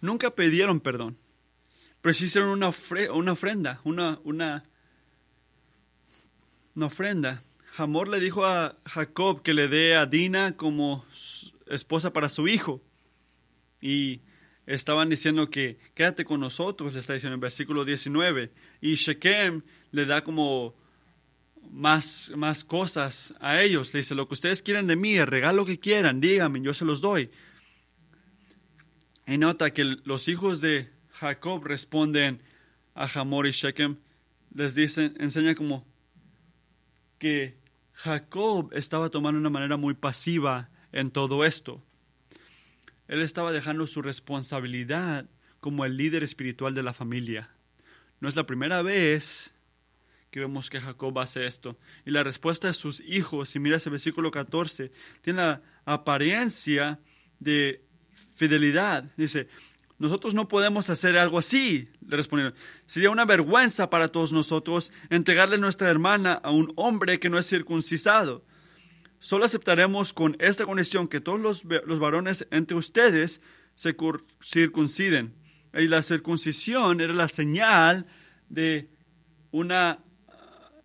[0.00, 1.16] Nunca pidieron perdón.
[2.02, 2.70] Pero sí hicieron una,
[3.12, 4.64] una ofrenda, una, una
[6.76, 7.42] una ofrenda.
[7.78, 11.04] Hamor le dijo a Jacob que le dé a Dina como
[11.66, 12.82] esposa para su hijo.
[13.80, 14.20] Y
[14.66, 18.52] estaban diciendo que quédate con nosotros, le está diciendo en versículo 19.
[18.80, 20.74] Y Shechem le da como
[21.70, 23.92] más, más cosas a ellos.
[23.94, 26.84] Le dice, lo que ustedes quieren de mí, el regalo que quieran, díganme, yo se
[26.84, 27.30] los doy.
[29.26, 32.42] Y nota que los hijos de Jacob responden
[32.94, 33.96] a Hamor y Shechem,
[34.54, 35.86] les dicen, enseña como,
[37.18, 37.56] que
[37.92, 41.82] Jacob estaba tomando una manera muy pasiva en todo esto.
[43.08, 45.26] Él estaba dejando su responsabilidad
[45.60, 47.50] como el líder espiritual de la familia.
[48.20, 49.54] No es la primera vez
[50.30, 51.78] que vemos que Jacob hace esto.
[52.04, 57.00] Y la respuesta de sus hijos, si miras el versículo 14, tiene la apariencia
[57.38, 57.82] de
[58.34, 59.04] fidelidad.
[59.16, 59.48] Dice,
[59.98, 62.54] nosotros no podemos hacer algo así, le respondieron.
[62.84, 67.48] Sería una vergüenza para todos nosotros entregarle nuestra hermana a un hombre que no es
[67.48, 68.44] circuncisado.
[69.18, 73.40] Solo aceptaremos con esta condición que todos los, los varones entre ustedes
[73.74, 73.96] se
[74.42, 75.34] circunciden.
[75.72, 78.06] Y la circuncisión era la señal
[78.48, 78.90] de
[79.50, 80.04] una,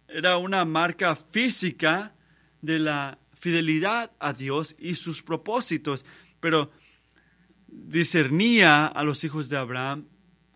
[0.08, 2.16] era una marca física
[2.62, 6.06] de la fidelidad a Dios y sus propósitos.
[6.40, 6.72] Pero
[7.92, 10.06] discernía a los hijos de Abraham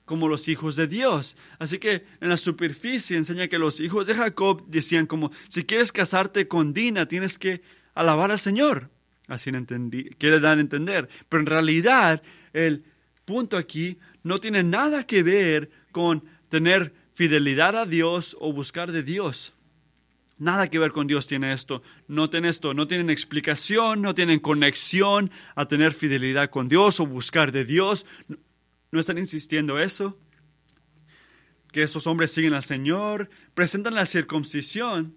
[0.05, 1.35] como los hijos de Dios.
[1.59, 5.91] Así que en la superficie enseña que los hijos de Jacob decían como, si quieres
[5.91, 7.61] casarte con Dina, tienes que
[7.93, 8.89] alabar al Señor.
[9.27, 11.09] Así entendí, quiere dar a entender.
[11.27, 12.21] Pero en realidad
[12.53, 12.83] el
[13.25, 19.01] punto aquí no tiene nada que ver con tener fidelidad a Dios o buscar de
[19.01, 19.54] Dios.
[20.37, 21.81] Nada que ver con Dios tiene esto.
[22.07, 27.05] No tienen esto, no tienen explicación, no tienen conexión a tener fidelidad con Dios o
[27.05, 28.05] buscar de Dios.
[28.91, 30.19] No están insistiendo eso.
[31.71, 35.15] Que esos hombres siguen al Señor, presentan la circuncisión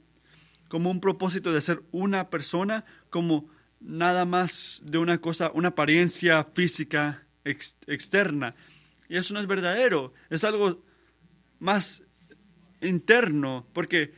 [0.69, 3.49] como un propósito de ser una persona, como
[3.81, 8.55] nada más de una cosa, una apariencia física externa.
[9.09, 10.85] Y eso no es verdadero, es algo
[11.59, 12.03] más
[12.81, 14.13] interno, porque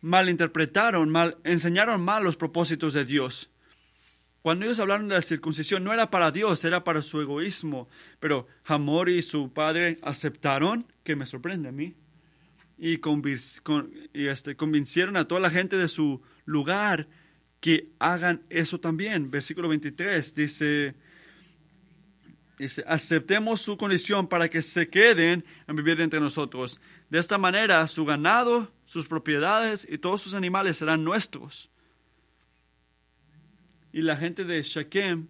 [0.00, 3.50] malinterpretaron, mal, enseñaron mal los propósitos de Dios.
[4.42, 7.88] Cuando ellos hablaron de la circuncisión, no era para Dios, era para su egoísmo.
[8.20, 11.94] Pero Hamor y su padre aceptaron, que me sorprende a mí,
[12.78, 13.00] y,
[14.14, 17.08] y este, convencieron a toda la gente de su lugar
[17.60, 19.30] que hagan eso también.
[19.30, 20.94] Versículo 23 dice,
[22.58, 26.80] Dice, aceptemos su condición para que se queden en vivir entre nosotros.
[27.08, 31.70] De esta manera, su ganado, sus propiedades y todos sus animales serán nuestros.
[33.92, 35.28] Y la gente de Shechem,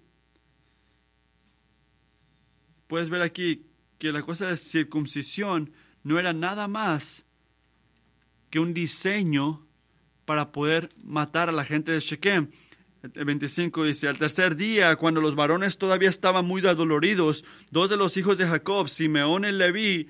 [2.86, 3.66] puedes ver aquí
[3.98, 5.72] que la cosa de circuncisión
[6.04, 7.26] no era nada más
[8.48, 9.66] que un diseño
[10.24, 12.52] para poder matar a la gente de Shechem.
[13.02, 17.96] El 25 dice, al tercer día, cuando los varones todavía estaban muy adoloridos, dos de
[17.96, 20.06] los hijos de Jacob, Simeón y Leví,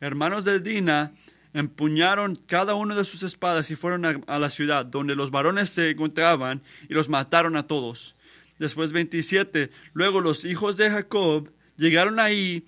[0.00, 1.12] hermanos de Dina,
[1.58, 5.90] empuñaron cada uno de sus espadas y fueron a, la ciudad donde los varones se
[5.90, 8.14] encontraban y los mataron a todos.
[8.58, 12.66] Después 27, luego los hijos de Jacob llegaron ahí,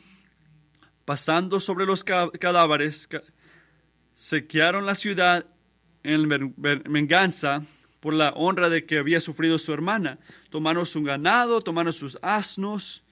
[1.04, 3.08] pasando sobre los cadáveres,
[4.14, 5.46] sequearon la ciudad
[6.02, 7.62] en venganza
[8.00, 10.18] por la honra de que había sufrido su hermana.
[10.48, 13.04] Tomaron su ganado, tomaron sus asnos,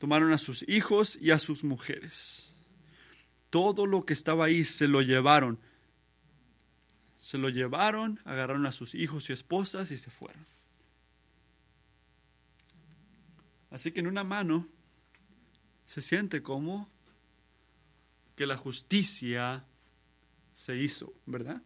[0.00, 2.43] tomaron a sus hijos y a sus mujeres.
[3.54, 5.60] Todo lo que estaba ahí se lo llevaron.
[7.20, 10.44] Se lo llevaron, agarraron a sus hijos y esposas y se fueron.
[13.70, 14.66] Así que en una mano
[15.86, 16.90] se siente como
[18.34, 19.64] que la justicia
[20.52, 21.62] se hizo, ¿verdad?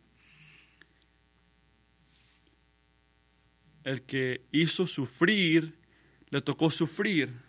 [3.82, 5.78] El que hizo sufrir,
[6.28, 7.47] le tocó sufrir.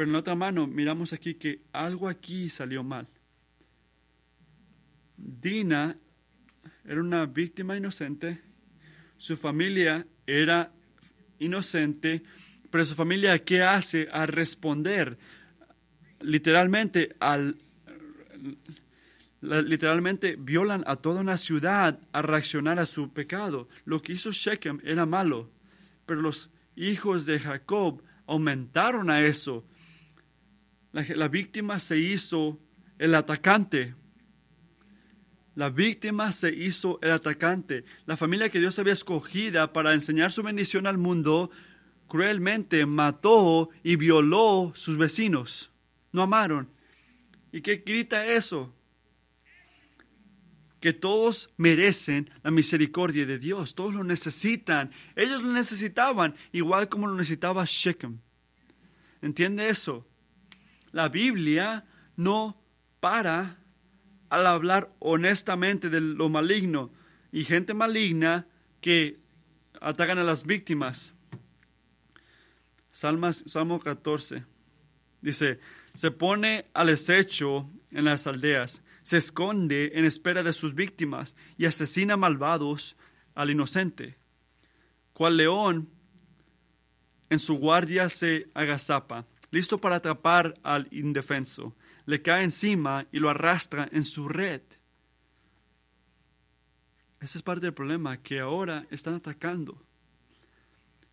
[0.00, 3.06] Pero en la otra mano miramos aquí que algo aquí salió mal.
[5.14, 5.94] Dina
[6.86, 8.40] era una víctima inocente,
[9.18, 10.72] su familia era
[11.38, 12.22] inocente,
[12.70, 14.08] pero su familia, ¿qué hace?
[14.10, 15.18] A responder
[16.22, 17.58] literalmente al
[19.42, 23.68] literalmente violan a toda una ciudad a reaccionar a su pecado.
[23.84, 25.50] Lo que hizo Shechem era malo,
[26.06, 29.66] pero los hijos de Jacob aumentaron a eso.
[30.92, 32.58] La, víctima se hizo
[32.98, 33.94] el atacante.
[35.54, 37.84] La víctima se hizo el atacante.
[38.06, 41.50] La familia que Dios había escogida para enseñar su bendición al mundo,
[42.08, 45.70] cruelmente mató y violó sus vecinos.
[46.12, 46.68] No amaron.
[47.52, 48.74] ¿Y qué grita eso?
[50.80, 54.90] que todos merecen la misericordia de Dios, todos lo necesitan.
[55.14, 58.18] Ellos lo necesitaban igual como lo necesitaba Shechem.
[59.20, 60.09] ¿Entiende eso?
[60.92, 61.84] La Biblia
[62.16, 62.60] no
[63.00, 63.58] para
[64.28, 66.90] al hablar honestamente de lo maligno
[67.32, 68.46] y gente maligna
[68.80, 69.18] que
[69.80, 71.12] atacan a las víctimas.
[72.90, 74.44] Salmas, Salmo 14
[75.20, 75.60] dice,
[75.94, 81.66] se pone al acecho en las aldeas se esconde en espera de sus víctimas y
[81.66, 82.96] asesina malvados
[83.34, 84.16] al inocente.
[85.12, 85.88] Cual león
[87.28, 91.74] en su guardia se agazapa, listo para atrapar al indefenso.
[92.06, 94.62] Le cae encima y lo arrastra en su red.
[97.20, 99.82] Ese es parte del problema, que ahora están atacando.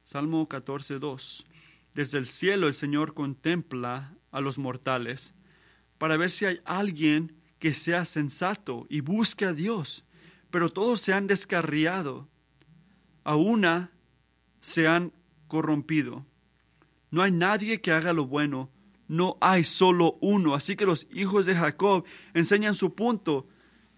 [0.04, 1.46] Salmo 14, 2.
[1.94, 5.34] Desde el cielo el Señor contempla a los mortales
[5.98, 10.06] para ver si hay alguien que sea sensato y busque a Dios,
[10.52, 12.30] pero todos se han descarriado,
[13.24, 13.92] a una
[14.62, 15.12] se han
[15.48, 16.26] corrompido.
[17.12, 18.70] No hay nadie que haga lo bueno,
[19.08, 20.56] no hay solo uno.
[20.56, 23.48] Así que los hijos de Jacob enseñan su punto,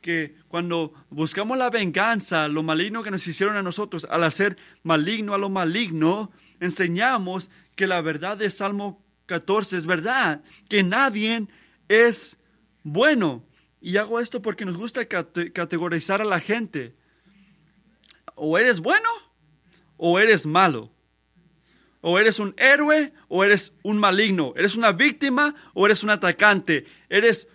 [0.02, 5.34] que cuando buscamos la venganza, lo maligno que nos hicieron a nosotros, al hacer maligno
[5.34, 11.48] a lo maligno, enseñamos que la verdad de Salmo 14 es verdad, que nadie
[11.88, 12.38] es
[12.84, 13.44] bueno.
[13.82, 16.96] Y hago esto porque nos gusta categorizar a la gente.
[18.36, 19.10] O eres bueno
[19.98, 20.92] o eres malo.
[22.02, 24.54] O eres un héroe o eres un maligno.
[24.56, 26.86] Eres una víctima o eres un atacante.
[27.10, 27.48] Eres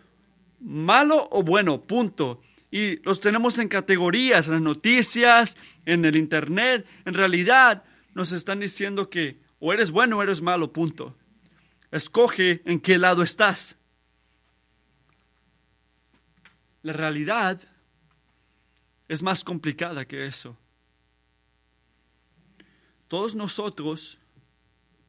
[0.61, 2.43] malo o bueno, punto.
[2.71, 6.87] Y los tenemos en categorías, en las noticias, en el internet.
[7.05, 11.17] En realidad nos están diciendo que o eres bueno o eres malo, punto.
[11.91, 13.79] Escoge en qué lado estás.
[16.83, 17.63] La realidad
[19.09, 20.59] es más complicada que eso.
[23.09, 24.19] Todos nosotros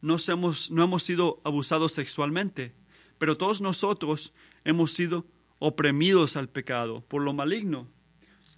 [0.05, 2.73] no hemos, no hemos sido abusados sexualmente,
[3.17, 4.33] pero todos nosotros
[4.63, 5.25] hemos sido
[5.57, 7.87] oprimidos al pecado por lo maligno.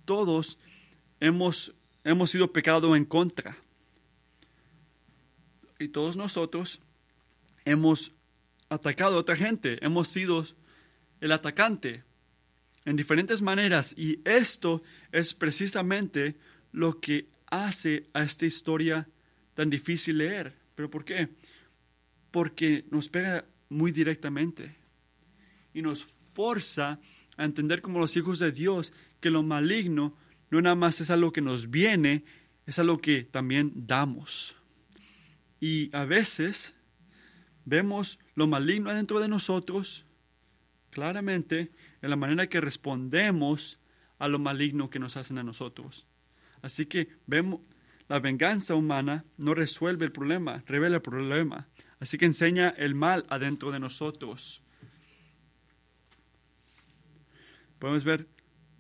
[0.04, 0.60] Todos
[1.22, 1.74] hemos,
[2.04, 3.58] hemos sido pecado en contra.
[5.80, 6.82] Y todos nosotros
[7.64, 8.12] hemos
[8.68, 10.46] atacado a otra gente, hemos sido
[11.22, 12.04] el atacante
[12.84, 14.84] en diferentes maneras y esto
[15.14, 16.36] es precisamente
[16.74, 19.08] lo que hace a esta historia
[19.54, 20.67] tan difícil leer.
[20.78, 21.30] ¿Pero por qué?
[22.30, 24.76] Porque nos pega muy directamente
[25.74, 27.00] y nos forza
[27.36, 30.16] a entender como los hijos de Dios que lo maligno
[30.52, 32.26] no nada más es algo que nos viene,
[32.68, 34.56] es algo que también damos.
[35.60, 36.76] Y a veces
[37.66, 40.06] vemos lo maligno dentro de nosotros
[40.92, 41.72] claramente
[42.04, 43.80] en la manera que respondemos
[44.20, 46.06] a lo maligno que nos hacen a nosotros.
[46.62, 47.62] Así que vemos,
[48.08, 51.68] la venganza humana no resuelve el problema, revela el problema.
[52.00, 54.64] Así que enseña el mal adentro de nosotros.
[57.80, 58.28] Podemos ver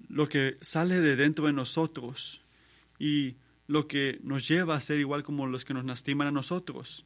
[0.07, 2.45] lo que sale de dentro de nosotros
[2.99, 3.35] y
[3.67, 7.05] lo que nos lleva a ser igual como los que nos lastiman a nosotros.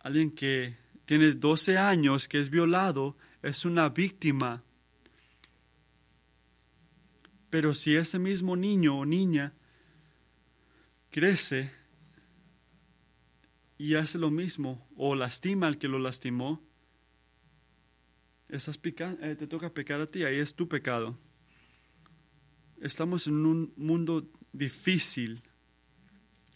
[0.00, 4.64] Alguien que tiene 12 años, que es violado, es una víctima.
[7.48, 9.54] Pero si ese mismo niño o niña
[11.16, 11.72] crece
[13.78, 16.62] y hace lo mismo o lastima al que lo lastimó,
[18.50, 21.18] estás eh, te toca pecar a ti, ahí es tu pecado.
[22.82, 25.42] Estamos en un mundo difícil.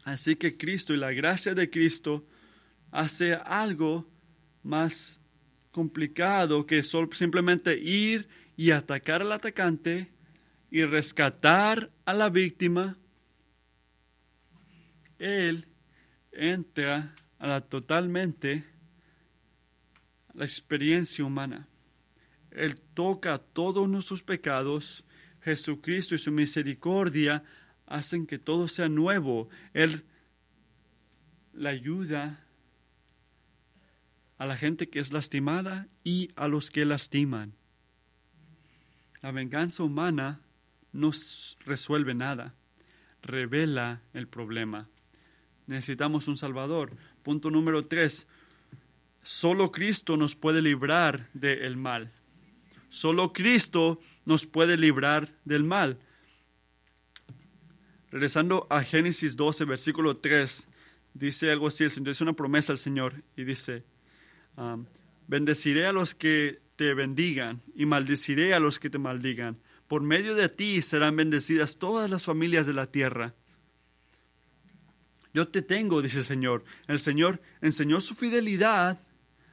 [0.04, 2.26] Así que Cristo y la gracia de Cristo
[2.90, 4.10] hace algo
[4.62, 5.22] más
[5.70, 10.12] complicado que simplemente ir y atacar al atacante
[10.70, 12.98] y rescatar a la víctima.
[15.20, 15.66] Él
[16.32, 18.64] entra a la totalmente
[20.32, 21.68] la experiencia humana.
[22.50, 25.04] Él toca todos nuestros pecados.
[25.42, 27.44] Jesucristo y su misericordia
[27.86, 29.50] hacen que todo sea nuevo.
[29.74, 30.04] Él
[31.52, 32.46] la ayuda
[34.38, 37.52] a la gente que es lastimada y a los que lastiman.
[39.20, 40.40] La venganza humana
[40.92, 41.10] no
[41.66, 42.54] resuelve nada,
[43.20, 44.88] revela el problema.
[45.70, 46.90] Necesitamos un Salvador.
[47.22, 48.26] Punto número tres.
[49.22, 52.10] Solo Cristo nos puede librar del mal.
[52.88, 56.00] Solo Cristo nos puede librar del mal.
[58.10, 60.66] Regresando a Génesis 12, versículo 3,
[61.14, 63.84] dice algo así, es una promesa al Señor y dice,
[64.56, 64.86] um,
[65.28, 69.56] bendeciré a los que te bendigan y maldeciré a los que te maldigan.
[69.86, 73.36] Por medio de ti serán bendecidas todas las familias de la tierra.
[75.32, 76.64] Yo te tengo, dice el Señor.
[76.88, 79.00] El Señor enseñó su fidelidad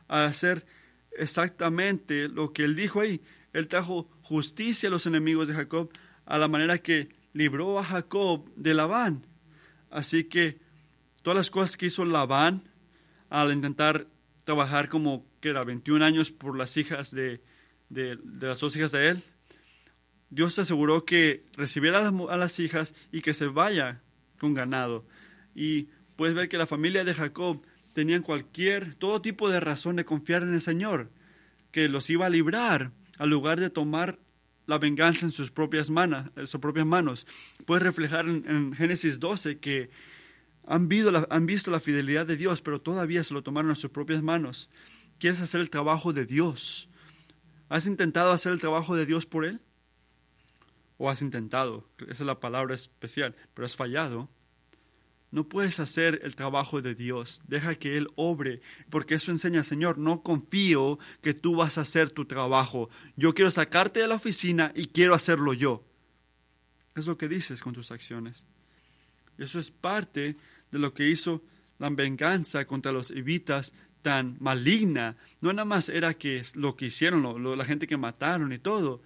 [0.07, 0.65] a hacer
[1.11, 3.21] exactamente lo que él dijo ahí.
[3.53, 5.89] Él trajo justicia a los enemigos de Jacob
[6.25, 9.25] a la manera que libró a Jacob de Labán.
[9.89, 10.59] Así que
[11.21, 12.63] todas las cosas que hizo Labán
[13.29, 14.07] al intentar
[14.43, 17.41] trabajar como que era 21 años por las hijas de,
[17.89, 19.23] de, las dos hijas de él,
[20.29, 24.01] Dios se aseguró que recibiera a las hijas y que se vaya
[24.39, 25.05] con ganado.
[25.57, 30.05] Y puedes ver que la familia de Jacob tenían cualquier, todo tipo de razón de
[30.05, 31.09] confiar en el Señor,
[31.71, 34.19] que los iba a librar al lugar de tomar
[34.67, 37.25] la venganza en sus propias, manos, en sus propias manos.
[37.65, 39.89] Puedes reflejar en, Génesis 12 que
[40.67, 40.87] han,
[41.31, 44.69] han visto la fidelidad de Dios, pero todavía se lo tomaron en sus propias manos.
[45.17, 46.87] ¿Quieres hacer el trabajo de Dios?
[47.67, 49.59] ¿Has intentado hacer el trabajo de Dios por Él?
[50.99, 51.89] ¿O has intentado?
[52.01, 54.29] Esa es la palabra especial, pero has fallado.
[55.29, 57.41] No puedes hacer el trabajo de Dios.
[57.47, 62.11] Deja que Él obre, porque eso enseña, Señor, no confío que tú vas a hacer
[62.11, 62.89] tu trabajo.
[63.17, 65.83] Yo quiero sacarte de la oficina y quiero hacerlo yo.
[66.95, 68.45] Es lo que dices con tus acciones.
[69.37, 70.37] Eso es parte
[70.71, 71.43] de lo que hizo
[71.77, 75.17] la venganza contra los evitas tan maligna.
[75.41, 79.01] No nada más era que lo que hicieron, la gente que mataron y todo.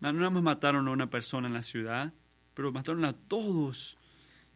[0.00, 2.12] No nada más mataron a una persona en la ciudad
[2.54, 3.98] pero mataron a todos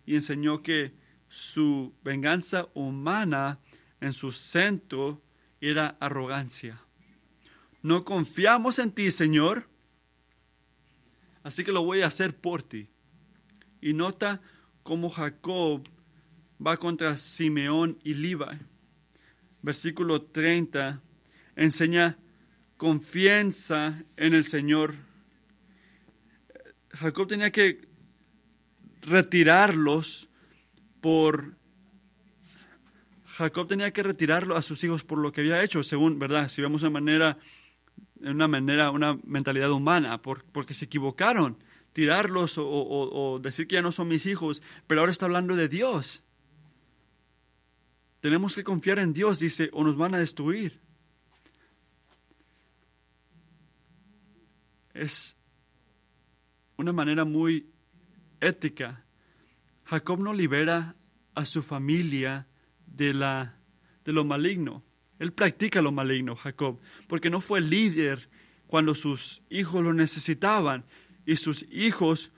[0.06, 0.94] y enseñó que
[1.28, 3.58] su venganza humana
[4.00, 5.22] en su centro
[5.60, 6.80] era arrogancia.
[7.82, 9.68] No confiamos en ti, Señor,
[11.42, 12.88] así que lo voy a hacer por ti.
[13.80, 14.40] Y nota
[14.82, 15.86] cómo Jacob
[16.64, 18.58] va contra Simeón y Levi.
[19.62, 21.02] Versículo 30
[21.56, 22.18] enseña
[22.76, 24.94] confianza en el Señor.
[26.94, 27.86] Jacob tenía que
[29.02, 30.28] retirarlos
[31.00, 31.56] por...
[33.26, 36.48] Jacob tenía que retirarlo a sus hijos por lo que había hecho, según, ¿verdad?
[36.48, 37.36] Si vemos de manera,
[38.20, 41.58] una manera, una mentalidad humana, porque se equivocaron,
[41.92, 46.22] tirarlos o, decir que ya no son mis hijos, pero ahora está hablando de Dios.
[48.20, 50.80] Tenemos que confiar en Dios, dice, o nos van a destruir.
[54.94, 55.36] Es
[56.76, 57.70] una manera muy
[58.40, 59.04] ética.
[59.84, 60.96] Jacob no libera
[61.34, 62.46] a su familia
[62.86, 63.58] de, la,
[64.04, 64.84] de lo maligno.
[65.18, 68.28] Él practica lo maligno, Jacob, porque no fue líder
[68.66, 70.84] cuando sus hijos lo necesitaban
[71.26, 72.32] y sus hijos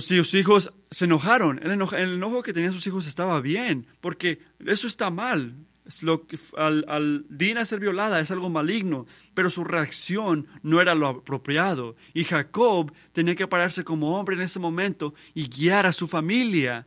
[0.00, 1.60] sus hijos se enojaron.
[1.62, 5.54] El enojo, el enojo que tenían sus hijos estaba bien, porque eso está mal.
[6.00, 6.26] Lo
[6.56, 11.96] al, al Dina ser violada es algo maligno, pero su reacción no era lo apropiado.
[12.14, 16.86] Y Jacob tenía que pararse como hombre en ese momento y guiar a su familia.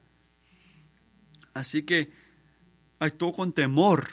[1.53, 2.11] Así que
[2.99, 4.07] actuó con temor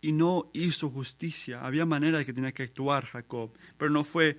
[0.00, 1.64] y no hizo justicia.
[1.64, 4.38] Había manera de que tenía que actuar Jacob, pero no fue,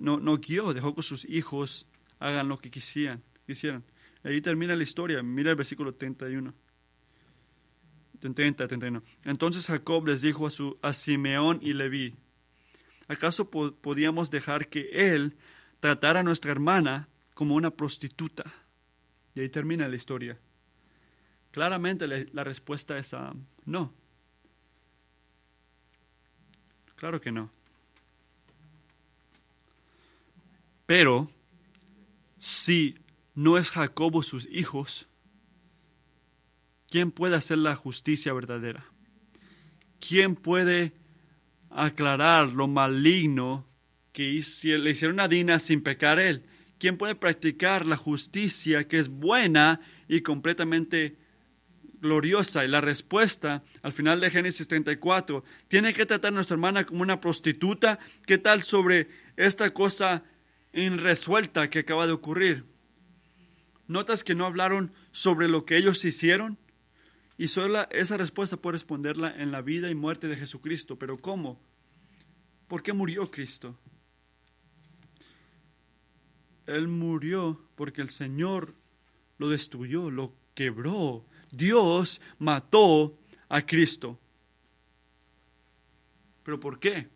[0.00, 1.86] no, no guió, dejó que sus hijos
[2.18, 3.22] hagan lo que quisieran.
[3.46, 3.84] quisieran.
[4.28, 5.22] Ahí termina la historia.
[5.22, 6.52] Mira el versículo 31.
[8.20, 9.02] 30, 31.
[9.24, 12.14] Entonces Jacob les dijo a, su, a Simeón y Leví,
[13.06, 15.34] ¿acaso podíamos dejar que él
[15.80, 18.44] tratara a nuestra hermana como una prostituta?
[19.34, 20.38] Y ahí termina la historia.
[21.50, 23.16] Claramente la, respuesta es
[23.64, 23.94] no.
[26.96, 27.50] Claro que no.
[30.84, 31.30] Pero
[32.38, 32.94] si
[33.38, 35.06] no es Jacobo sus hijos,
[36.90, 38.84] ¿quién puede hacer la justicia verdadera?
[40.00, 40.92] ¿Quién puede
[41.70, 43.64] aclarar lo maligno
[44.10, 46.46] que le hicieron a Dina sin pecar él?
[46.78, 51.16] ¿Quién puede practicar la justicia que es buena y completamente
[52.00, 52.64] gloriosa?
[52.64, 57.02] Y la respuesta al final de Génesis 34, ¿tiene que tratar a nuestra hermana como
[57.02, 58.00] una prostituta?
[58.26, 60.24] ¿Qué tal sobre esta cosa
[60.72, 62.67] irresuelta que acaba de ocurrir?
[63.88, 66.58] ¿Notas que no hablaron sobre lo que ellos hicieron?
[67.38, 70.98] Y solo esa respuesta puede responderla en la vida y muerte de Jesucristo.
[70.98, 71.58] Pero ¿cómo?
[72.66, 73.78] ¿Por qué murió Cristo?
[76.66, 78.74] Él murió porque el Señor
[79.38, 81.24] lo destruyó, lo quebró.
[81.50, 83.14] Dios mató
[83.48, 84.20] a Cristo.
[86.42, 87.08] ¿Pero por qué?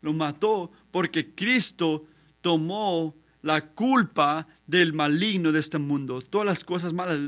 [0.00, 2.06] Lo mató porque Cristo
[2.40, 3.14] tomó
[3.46, 6.20] la culpa del maligno de este mundo.
[6.20, 7.20] Todas las cosas malas,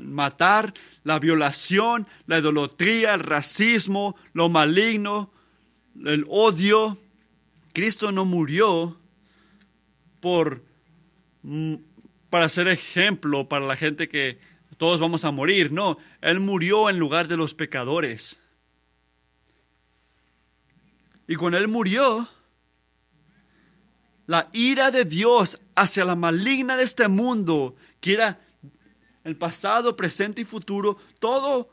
[0.00, 0.72] matar,
[1.02, 5.32] la violación, la idolatría, el racismo, lo maligno,
[6.04, 6.96] el odio.
[7.72, 8.96] Cristo no murió
[10.20, 10.62] por
[11.42, 11.74] mm,
[12.30, 14.38] para ser ejemplo para la gente que
[14.76, 15.72] todos vamos a morir.
[15.72, 18.40] No, Él murió en lugar de los pecadores.
[21.26, 22.28] Y cuando Él murió,
[24.26, 28.40] la ira de Dios hacia la maligna de este mundo, que era
[29.24, 31.70] el pasado, presente y futuro, todo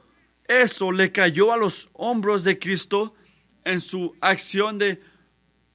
[0.47, 3.15] eso le cayó a los hombros de Cristo
[3.63, 5.01] en su acción de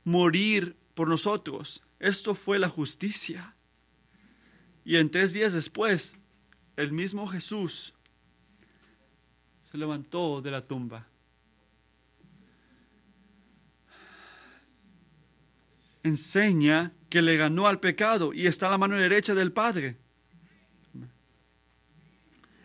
[0.04, 1.82] morir por nosotros.
[1.98, 3.54] Esto fue la justicia.
[4.84, 6.14] Y en tres días después,
[6.76, 7.94] el mismo Jesús
[9.60, 11.08] se levantó de la tumba.
[16.06, 19.96] Enseña que le ganó al pecado y está a la mano derecha del Padre.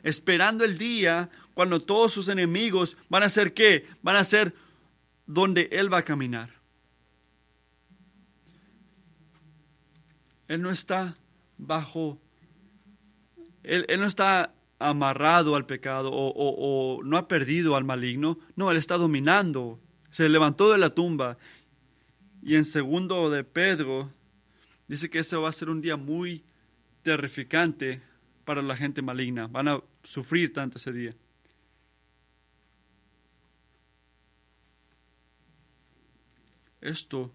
[0.03, 3.87] Esperando el día cuando todos sus enemigos van a ser qué?
[4.01, 4.55] Van a ser
[5.25, 6.61] donde Él va a caminar.
[10.47, 11.15] Él no está
[11.57, 12.19] bajo,
[13.63, 18.39] Él, no está amarrado al pecado o, o no ha perdido al maligno.
[18.55, 19.79] No, Él está dominando.
[20.09, 21.37] Se levantó de la tumba
[22.41, 24.11] y en segundo de Pedro,
[24.87, 26.43] dice que ese va a ser un día muy
[27.03, 28.01] terrificante
[28.45, 29.47] para la gente maligna.
[29.47, 31.15] Van a sufrir tanto ese día.
[36.81, 37.31] Esto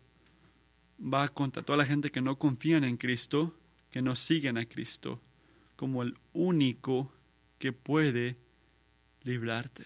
[1.00, 3.56] va contra toda la gente que no confían en Cristo,
[3.90, 5.22] que no siguen a Cristo,
[5.76, 7.12] como el único
[7.58, 8.36] que puede
[9.22, 9.84] librarte.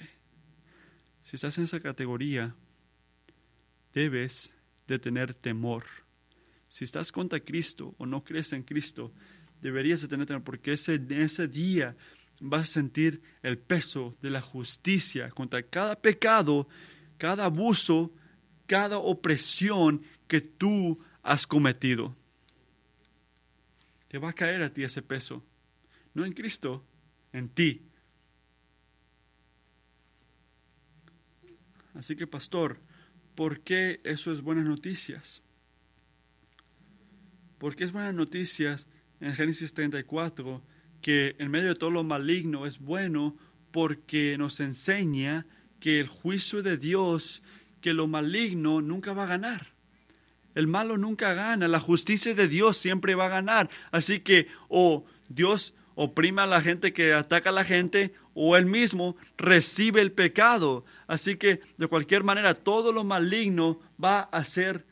[1.22, 2.54] Si estás en esa categoría,
[3.92, 4.54] debes
[4.90, 5.84] de tener temor.
[6.68, 9.12] Si estás contra Cristo o no crees en Cristo,
[9.62, 11.96] deberías de tener temor, porque ese, ese día
[12.40, 16.68] vas a sentir el peso de la justicia contra cada pecado,
[17.18, 18.12] cada abuso,
[18.66, 22.16] cada opresión que tú has cometido.
[24.08, 25.44] Te va a caer a ti ese peso,
[26.14, 26.84] no en Cristo,
[27.32, 27.82] en ti.
[31.94, 32.80] Así que, pastor,
[33.40, 35.42] ¿Por qué eso es buenas noticias?
[37.56, 38.86] Porque es buenas noticias
[39.18, 40.62] en Génesis 34
[41.00, 43.38] que en medio de todo lo maligno es bueno
[43.70, 45.46] porque nos enseña
[45.80, 47.42] que el juicio de Dios,
[47.80, 49.68] que lo maligno nunca va a ganar.
[50.54, 53.70] El malo nunca gana, la justicia de Dios siempre va a ganar.
[53.90, 58.12] Así que o Dios oprime a la gente que ataca a la gente
[58.42, 60.86] o él mismo recibe el pecado.
[61.06, 64.86] Así que de cualquier manera todo lo maligno va a ser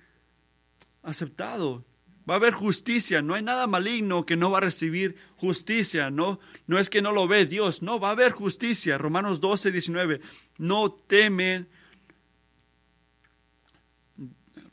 [1.02, 1.82] aceptado.
[2.28, 6.40] Va a haber justicia, no hay nada maligno que no va a recibir justicia, no,
[6.66, 8.98] no es que no lo ve Dios, no, va a haber justicia.
[8.98, 10.20] Romanos 12, 19,
[10.58, 11.70] no temen.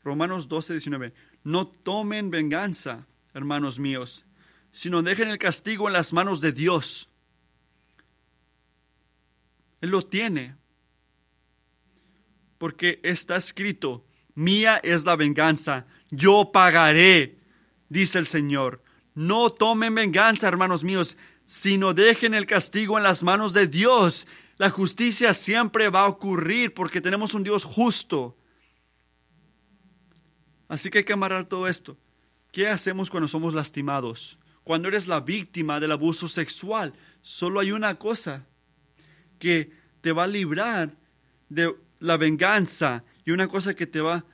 [0.04, 1.14] Romanos 12, 19,
[1.44, 4.26] no tomen venganza, hermanos míos,
[4.70, 7.08] sino dejen el castigo en las manos de Dios.
[9.86, 10.56] Él lo tiene,
[12.58, 17.38] porque está escrito, mía es la venganza, yo pagaré,
[17.88, 18.82] dice el Señor.
[19.14, 24.26] No tomen venganza, hermanos míos, sino dejen el castigo en las manos de Dios.
[24.56, 28.36] La justicia siempre va a ocurrir porque tenemos un Dios justo.
[30.66, 31.96] Así que hay que amarrar todo esto.
[32.50, 34.40] ¿Qué hacemos cuando somos lastimados?
[34.64, 38.46] Cuando eres la víctima del abuso sexual, solo hay una cosa
[39.38, 39.70] que
[40.06, 40.96] te va a librar
[41.48, 44.24] de la venganza y una cosa que te va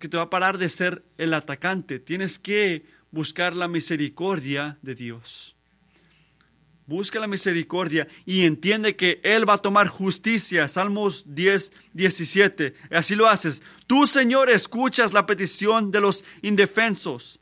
[0.00, 2.00] que te va a parar de ser el atacante.
[2.00, 5.54] Tienes que buscar la misericordia de Dios.
[6.86, 10.66] Busca la misericordia y entiende que Él va a tomar justicia.
[10.66, 12.74] Salmos 10, 17.
[12.90, 13.62] Así lo haces.
[13.86, 17.38] Tú, Señor, escuchas la petición de los indefensos.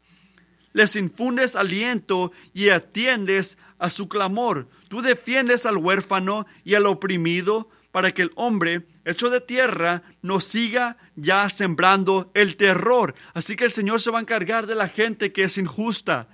[0.75, 4.69] Les infundes aliento y atiendes a su clamor.
[4.89, 10.41] Tú defiendes al huérfano y al oprimido para que el hombre hecho de tierra no
[10.41, 13.15] siga ya sembrando el terror.
[13.35, 16.29] Así que el Señor se va a encargar de la gente que es injusta.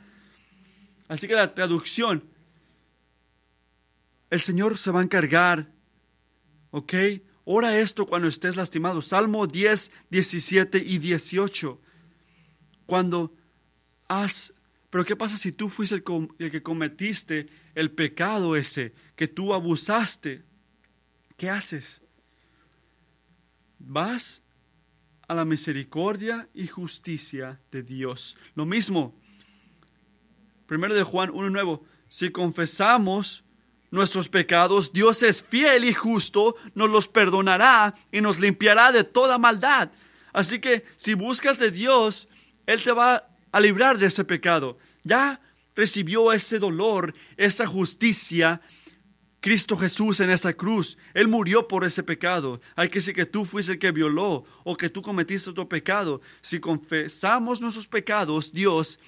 [1.09, 2.25] Así que la traducción,
[4.31, 5.71] el Señor se va a encargar,
[6.71, 6.95] ¿ok?
[7.45, 9.03] Ora esto cuando estés lastimado.
[9.03, 11.81] Salmo 10, 17 y 18.
[12.87, 13.35] Cuando
[14.09, 14.54] has...
[14.95, 20.45] Pero ¿qué pasa si tú fuiste el, que cometiste el pecado ese, que tú abusaste?
[21.37, 22.01] ¿Qué haces?
[23.81, 24.45] Vas
[25.27, 28.37] a la misericordia y justicia de Dios.
[28.55, 29.21] Lo mismo,
[30.67, 33.43] primero de Juan 1 nuevo, si confesamos
[33.91, 39.39] nuestros pecados, Dios es fiel y justo, nos los perdonará y nos limpiará de toda
[39.39, 39.91] maldad.
[40.33, 42.29] Así que si buscas de Dios,
[42.67, 44.79] Él te va a librar de ese pecado.
[45.05, 45.41] Ya
[45.77, 48.61] recibió ese dolor, esa justicia
[49.41, 52.61] Cristo Jesús en esa cruz, Él murió por ese pecado.
[52.75, 56.21] Hay que decir que tú fuiste el que violó o que tú cometiste otro pecado.
[56.41, 58.99] Si confesamos nuestros pecados, Dios,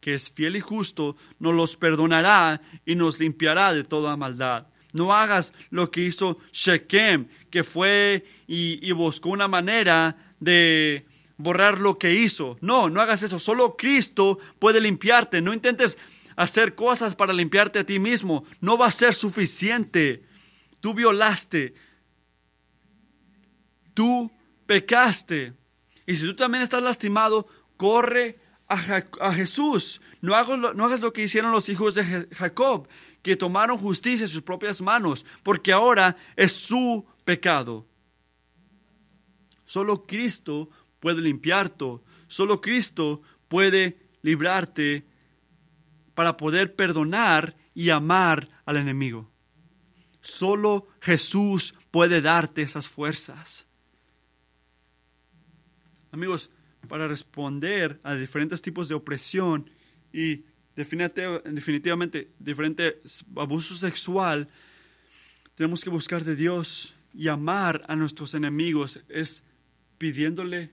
[0.00, 4.68] que es fiel y justo, nos los perdonará y nos limpiará de toda maldad.
[4.92, 11.04] No hagas lo que hizo Shechem, que fue y, y buscó una manera de
[11.42, 12.56] borrar lo que hizo.
[12.60, 13.38] No, no hagas eso.
[13.38, 15.40] Solo Cristo puede limpiarte.
[15.40, 15.98] No intentes
[16.36, 18.44] hacer cosas para limpiarte a ti mismo.
[18.60, 20.22] No va a ser suficiente.
[20.80, 21.74] Tú violaste.
[23.94, 24.30] Tú
[24.66, 25.54] pecaste.
[26.06, 28.38] Y si tú también estás lastimado, corre
[28.68, 30.00] a, Jesús.
[30.20, 32.88] No, hagas lo que hicieron los hijos de Jacob,
[33.22, 37.86] que tomaron justicia en sus propias manos, porque ahora es su pecado.
[39.64, 40.68] Solo Cristo
[41.00, 42.00] puede limpiarte.
[42.28, 45.06] Solo Cristo puede librarte
[46.14, 49.30] para poder perdonar y amar al enemigo.
[50.20, 53.66] Solo Jesús puede darte esas fuerzas.
[56.12, 56.50] Amigos,
[56.88, 59.70] para responder a diferentes tipos de opresión
[60.12, 60.44] y
[60.76, 63.00] definitivamente diferente
[63.36, 64.48] abuso sexual,
[65.54, 69.00] tenemos que buscar de Dios y amar a nuestros enemigos.
[69.08, 69.42] Es
[69.98, 70.72] pidiéndole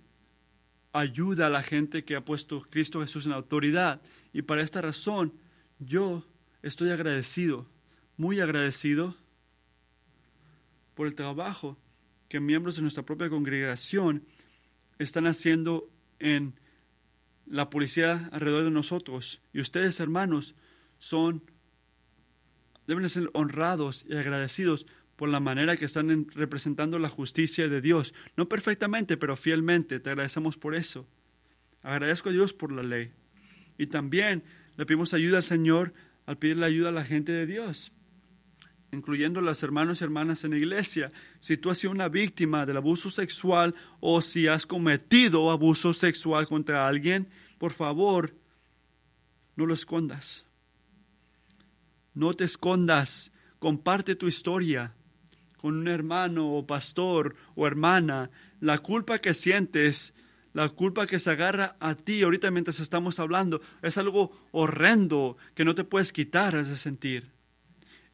[1.00, 4.02] ayuda a la gente que ha puesto Cristo Jesús en autoridad.
[4.34, 5.34] Y para esta razón,
[5.80, 6.26] yo
[6.62, 7.68] estoy agradecido,
[8.18, 9.16] muy agradecido
[10.96, 11.78] por el trabajo
[12.28, 14.26] que miembros de nuestra propia congregación
[15.00, 15.90] están haciendo
[16.20, 16.60] en
[17.46, 19.42] la policía alrededor de nosotros.
[19.54, 20.56] Y ustedes, hermanos,
[20.98, 21.44] son
[22.88, 24.88] deben ser honrados y agradecidos
[25.18, 28.14] por la manera que están representando la justicia de Dios.
[28.38, 30.00] No perfectamente, pero fielmente.
[30.00, 31.06] Te agradecemos por eso.
[31.82, 33.12] Agradezco a Dios por la ley.
[33.80, 34.44] Y también
[34.78, 35.94] le pedimos ayuda al Señor
[36.28, 37.94] al pedirle ayuda a la gente de Dios,
[38.92, 41.10] incluyendo los hermanos y hermanas en la iglesia.
[41.40, 46.46] Si tú has sido una víctima del abuso sexual o si has cometido abuso sexual
[46.46, 48.36] contra alguien, por favor,
[49.56, 50.46] no lo escondas.
[52.14, 53.32] No te escondas.
[53.58, 54.97] Comparte tu historia
[55.68, 58.30] un hermano o pastor o hermana.
[58.60, 60.14] La culpa que sientes
[60.58, 65.64] la culpa que se agarra a ti ahorita mientras estamos hablando es algo horrendo que
[65.64, 67.30] no te puedes quitar ese sentir.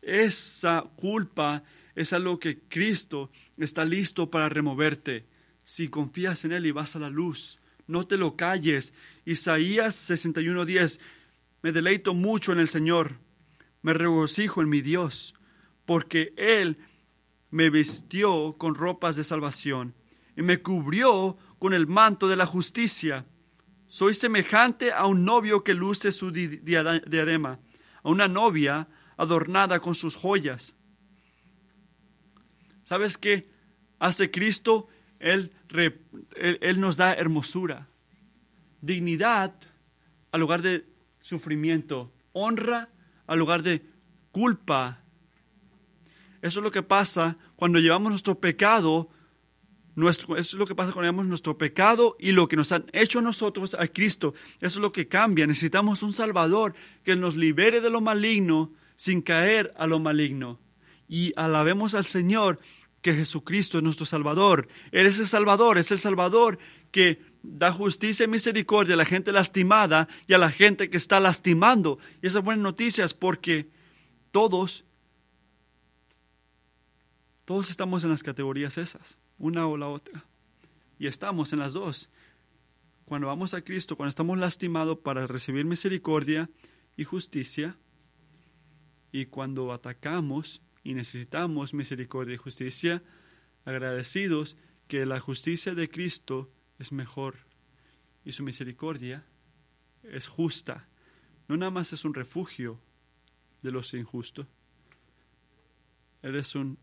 [0.01, 1.63] Esa culpa
[1.95, 5.25] es algo que Cristo está listo para removerte
[5.63, 7.61] si confías en Él y vas a la luz.
[7.87, 8.93] no te lo calles.
[9.23, 10.99] Isaías 61:10,
[11.61, 13.19] me deleito mucho en el Señor,
[13.81, 15.33] me regocijo en mi Dios,
[15.85, 16.77] porque Él
[17.53, 19.93] me vistió con ropas de salvación
[20.35, 23.27] y me cubrió con el manto de la justicia.
[23.85, 27.59] Soy semejante a un novio que luce su diadema,
[28.01, 28.87] a una novia
[29.17, 30.75] adornada con sus joyas.
[32.83, 33.47] ¿Sabes qué
[33.99, 34.87] hace Cristo?
[35.19, 35.53] Él,
[36.35, 37.87] él, nos da hermosura,
[38.81, 39.53] dignidad
[40.31, 40.87] al lugar de
[41.21, 42.89] sufrimiento, honra
[43.27, 43.85] al lugar de
[44.31, 45.02] culpa.
[46.43, 49.09] Eso es lo que pasa cuando llevamos nuestro pecado,
[49.95, 52.85] nuestro, eso es lo que pasa cuando llevamos nuestro pecado y lo que nos han
[52.91, 54.33] hecho nosotros a Cristo.
[54.59, 55.47] Eso es lo que cambia.
[55.47, 56.73] Necesitamos un Salvador
[57.05, 60.59] que nos libere de lo maligno sin caer a lo maligno.
[61.07, 62.59] Y alabemos al Señor
[63.01, 64.67] que Jesucristo es nuestro Salvador.
[64.91, 66.59] Él es el Salvador, es el Salvador
[66.91, 71.21] que da justicia y misericordia a la gente lastimada y a la gente que está
[71.21, 71.99] lastimando.
[72.21, 73.69] Y esas buenas noticias porque
[74.31, 74.83] todos,
[77.45, 80.25] todos estamos en las categorías esas, una o la otra.
[80.97, 82.09] Y estamos en las dos.
[83.05, 86.49] Cuando vamos a Cristo, cuando estamos lastimados para recibir misericordia
[86.95, 87.77] y justicia,
[89.11, 93.03] y cuando atacamos y necesitamos misericordia y justicia,
[93.65, 97.35] agradecidos que la justicia de Cristo es mejor
[98.25, 99.25] y su misericordia
[100.03, 100.87] es justa.
[101.47, 102.79] No nada más es un refugio
[103.61, 104.47] de los injustos,
[106.21, 106.77] eres un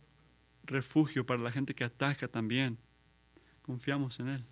[0.71, 2.79] refugio para la gente que ataca también.
[3.63, 4.45] Confiamos en Él.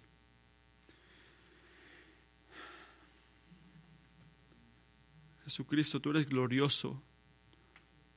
[5.45, 7.03] Jesucristo, tú eres glorioso,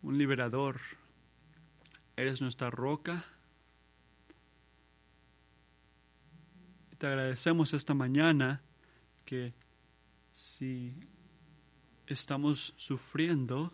[0.02, 0.82] un liberador,
[2.22, 3.26] Eres nuestra roca.
[7.00, 8.62] Te agradecemos esta mañana
[9.26, 9.56] que
[10.32, 10.94] si
[12.06, 13.74] estamos sufriendo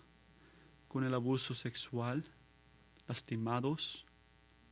[0.88, 2.23] con el abuso sexual,
[3.07, 4.07] lastimados,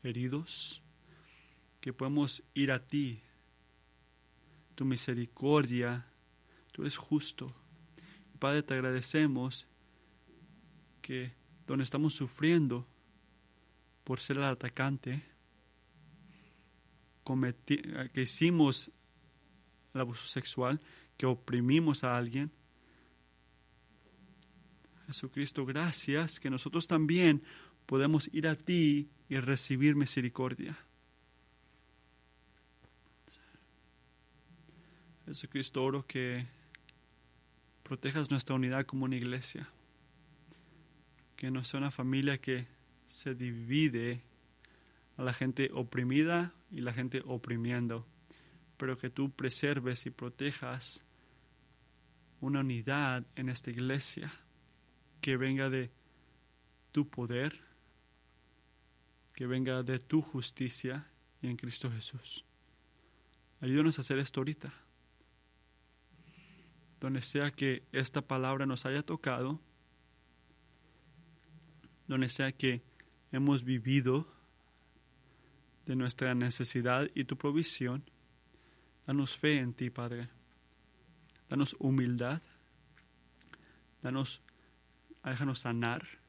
[0.06, 0.82] heridos,
[1.80, 3.22] que podemos ir a ti.
[4.76, 6.06] Tu misericordia,
[6.72, 7.54] tú eres justo.
[8.40, 9.68] Padre, te agradecemos
[11.02, 11.34] que
[11.68, 12.88] donde estamos sufriendo,
[14.04, 15.24] por ser el atacante,
[18.14, 18.92] que hicimos
[19.94, 20.80] el abuso sexual,
[21.18, 22.52] que oprimimos a alguien.
[25.08, 27.44] Jesucristo, gracias que nosotros también
[27.86, 30.78] podemos ir a ti y recibir misericordia.
[35.26, 36.46] Jesucristo, oro que
[37.84, 39.68] protejas nuestra unidad como una iglesia,
[41.36, 42.68] que no sea una familia que
[43.06, 44.22] se divide
[45.18, 48.06] a la gente oprimida y la gente oprimiendo,
[48.78, 51.04] pero que tú preserves y protejas
[52.42, 54.32] una unidad en esta iglesia
[55.22, 55.92] que venga de
[56.92, 57.65] tu poder,
[59.36, 61.12] que venga de tu justicia
[61.42, 62.46] en Cristo Jesús.
[63.60, 64.74] Ayúdanos a hacer esto ahorita.
[67.02, 69.60] Donde sea que esta palabra nos haya tocado,
[72.08, 72.82] donde sea que
[73.32, 74.28] hemos vivido
[75.86, 78.10] de nuestra necesidad y tu provisión.
[79.06, 80.30] Danos fe en ti, Padre.
[81.50, 82.42] Danos humildad.
[84.02, 84.42] Danos,
[85.24, 86.25] déjanos sanar.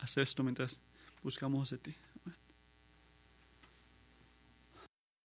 [0.00, 0.78] Haz esto mientras
[1.22, 1.94] buscamos de ti.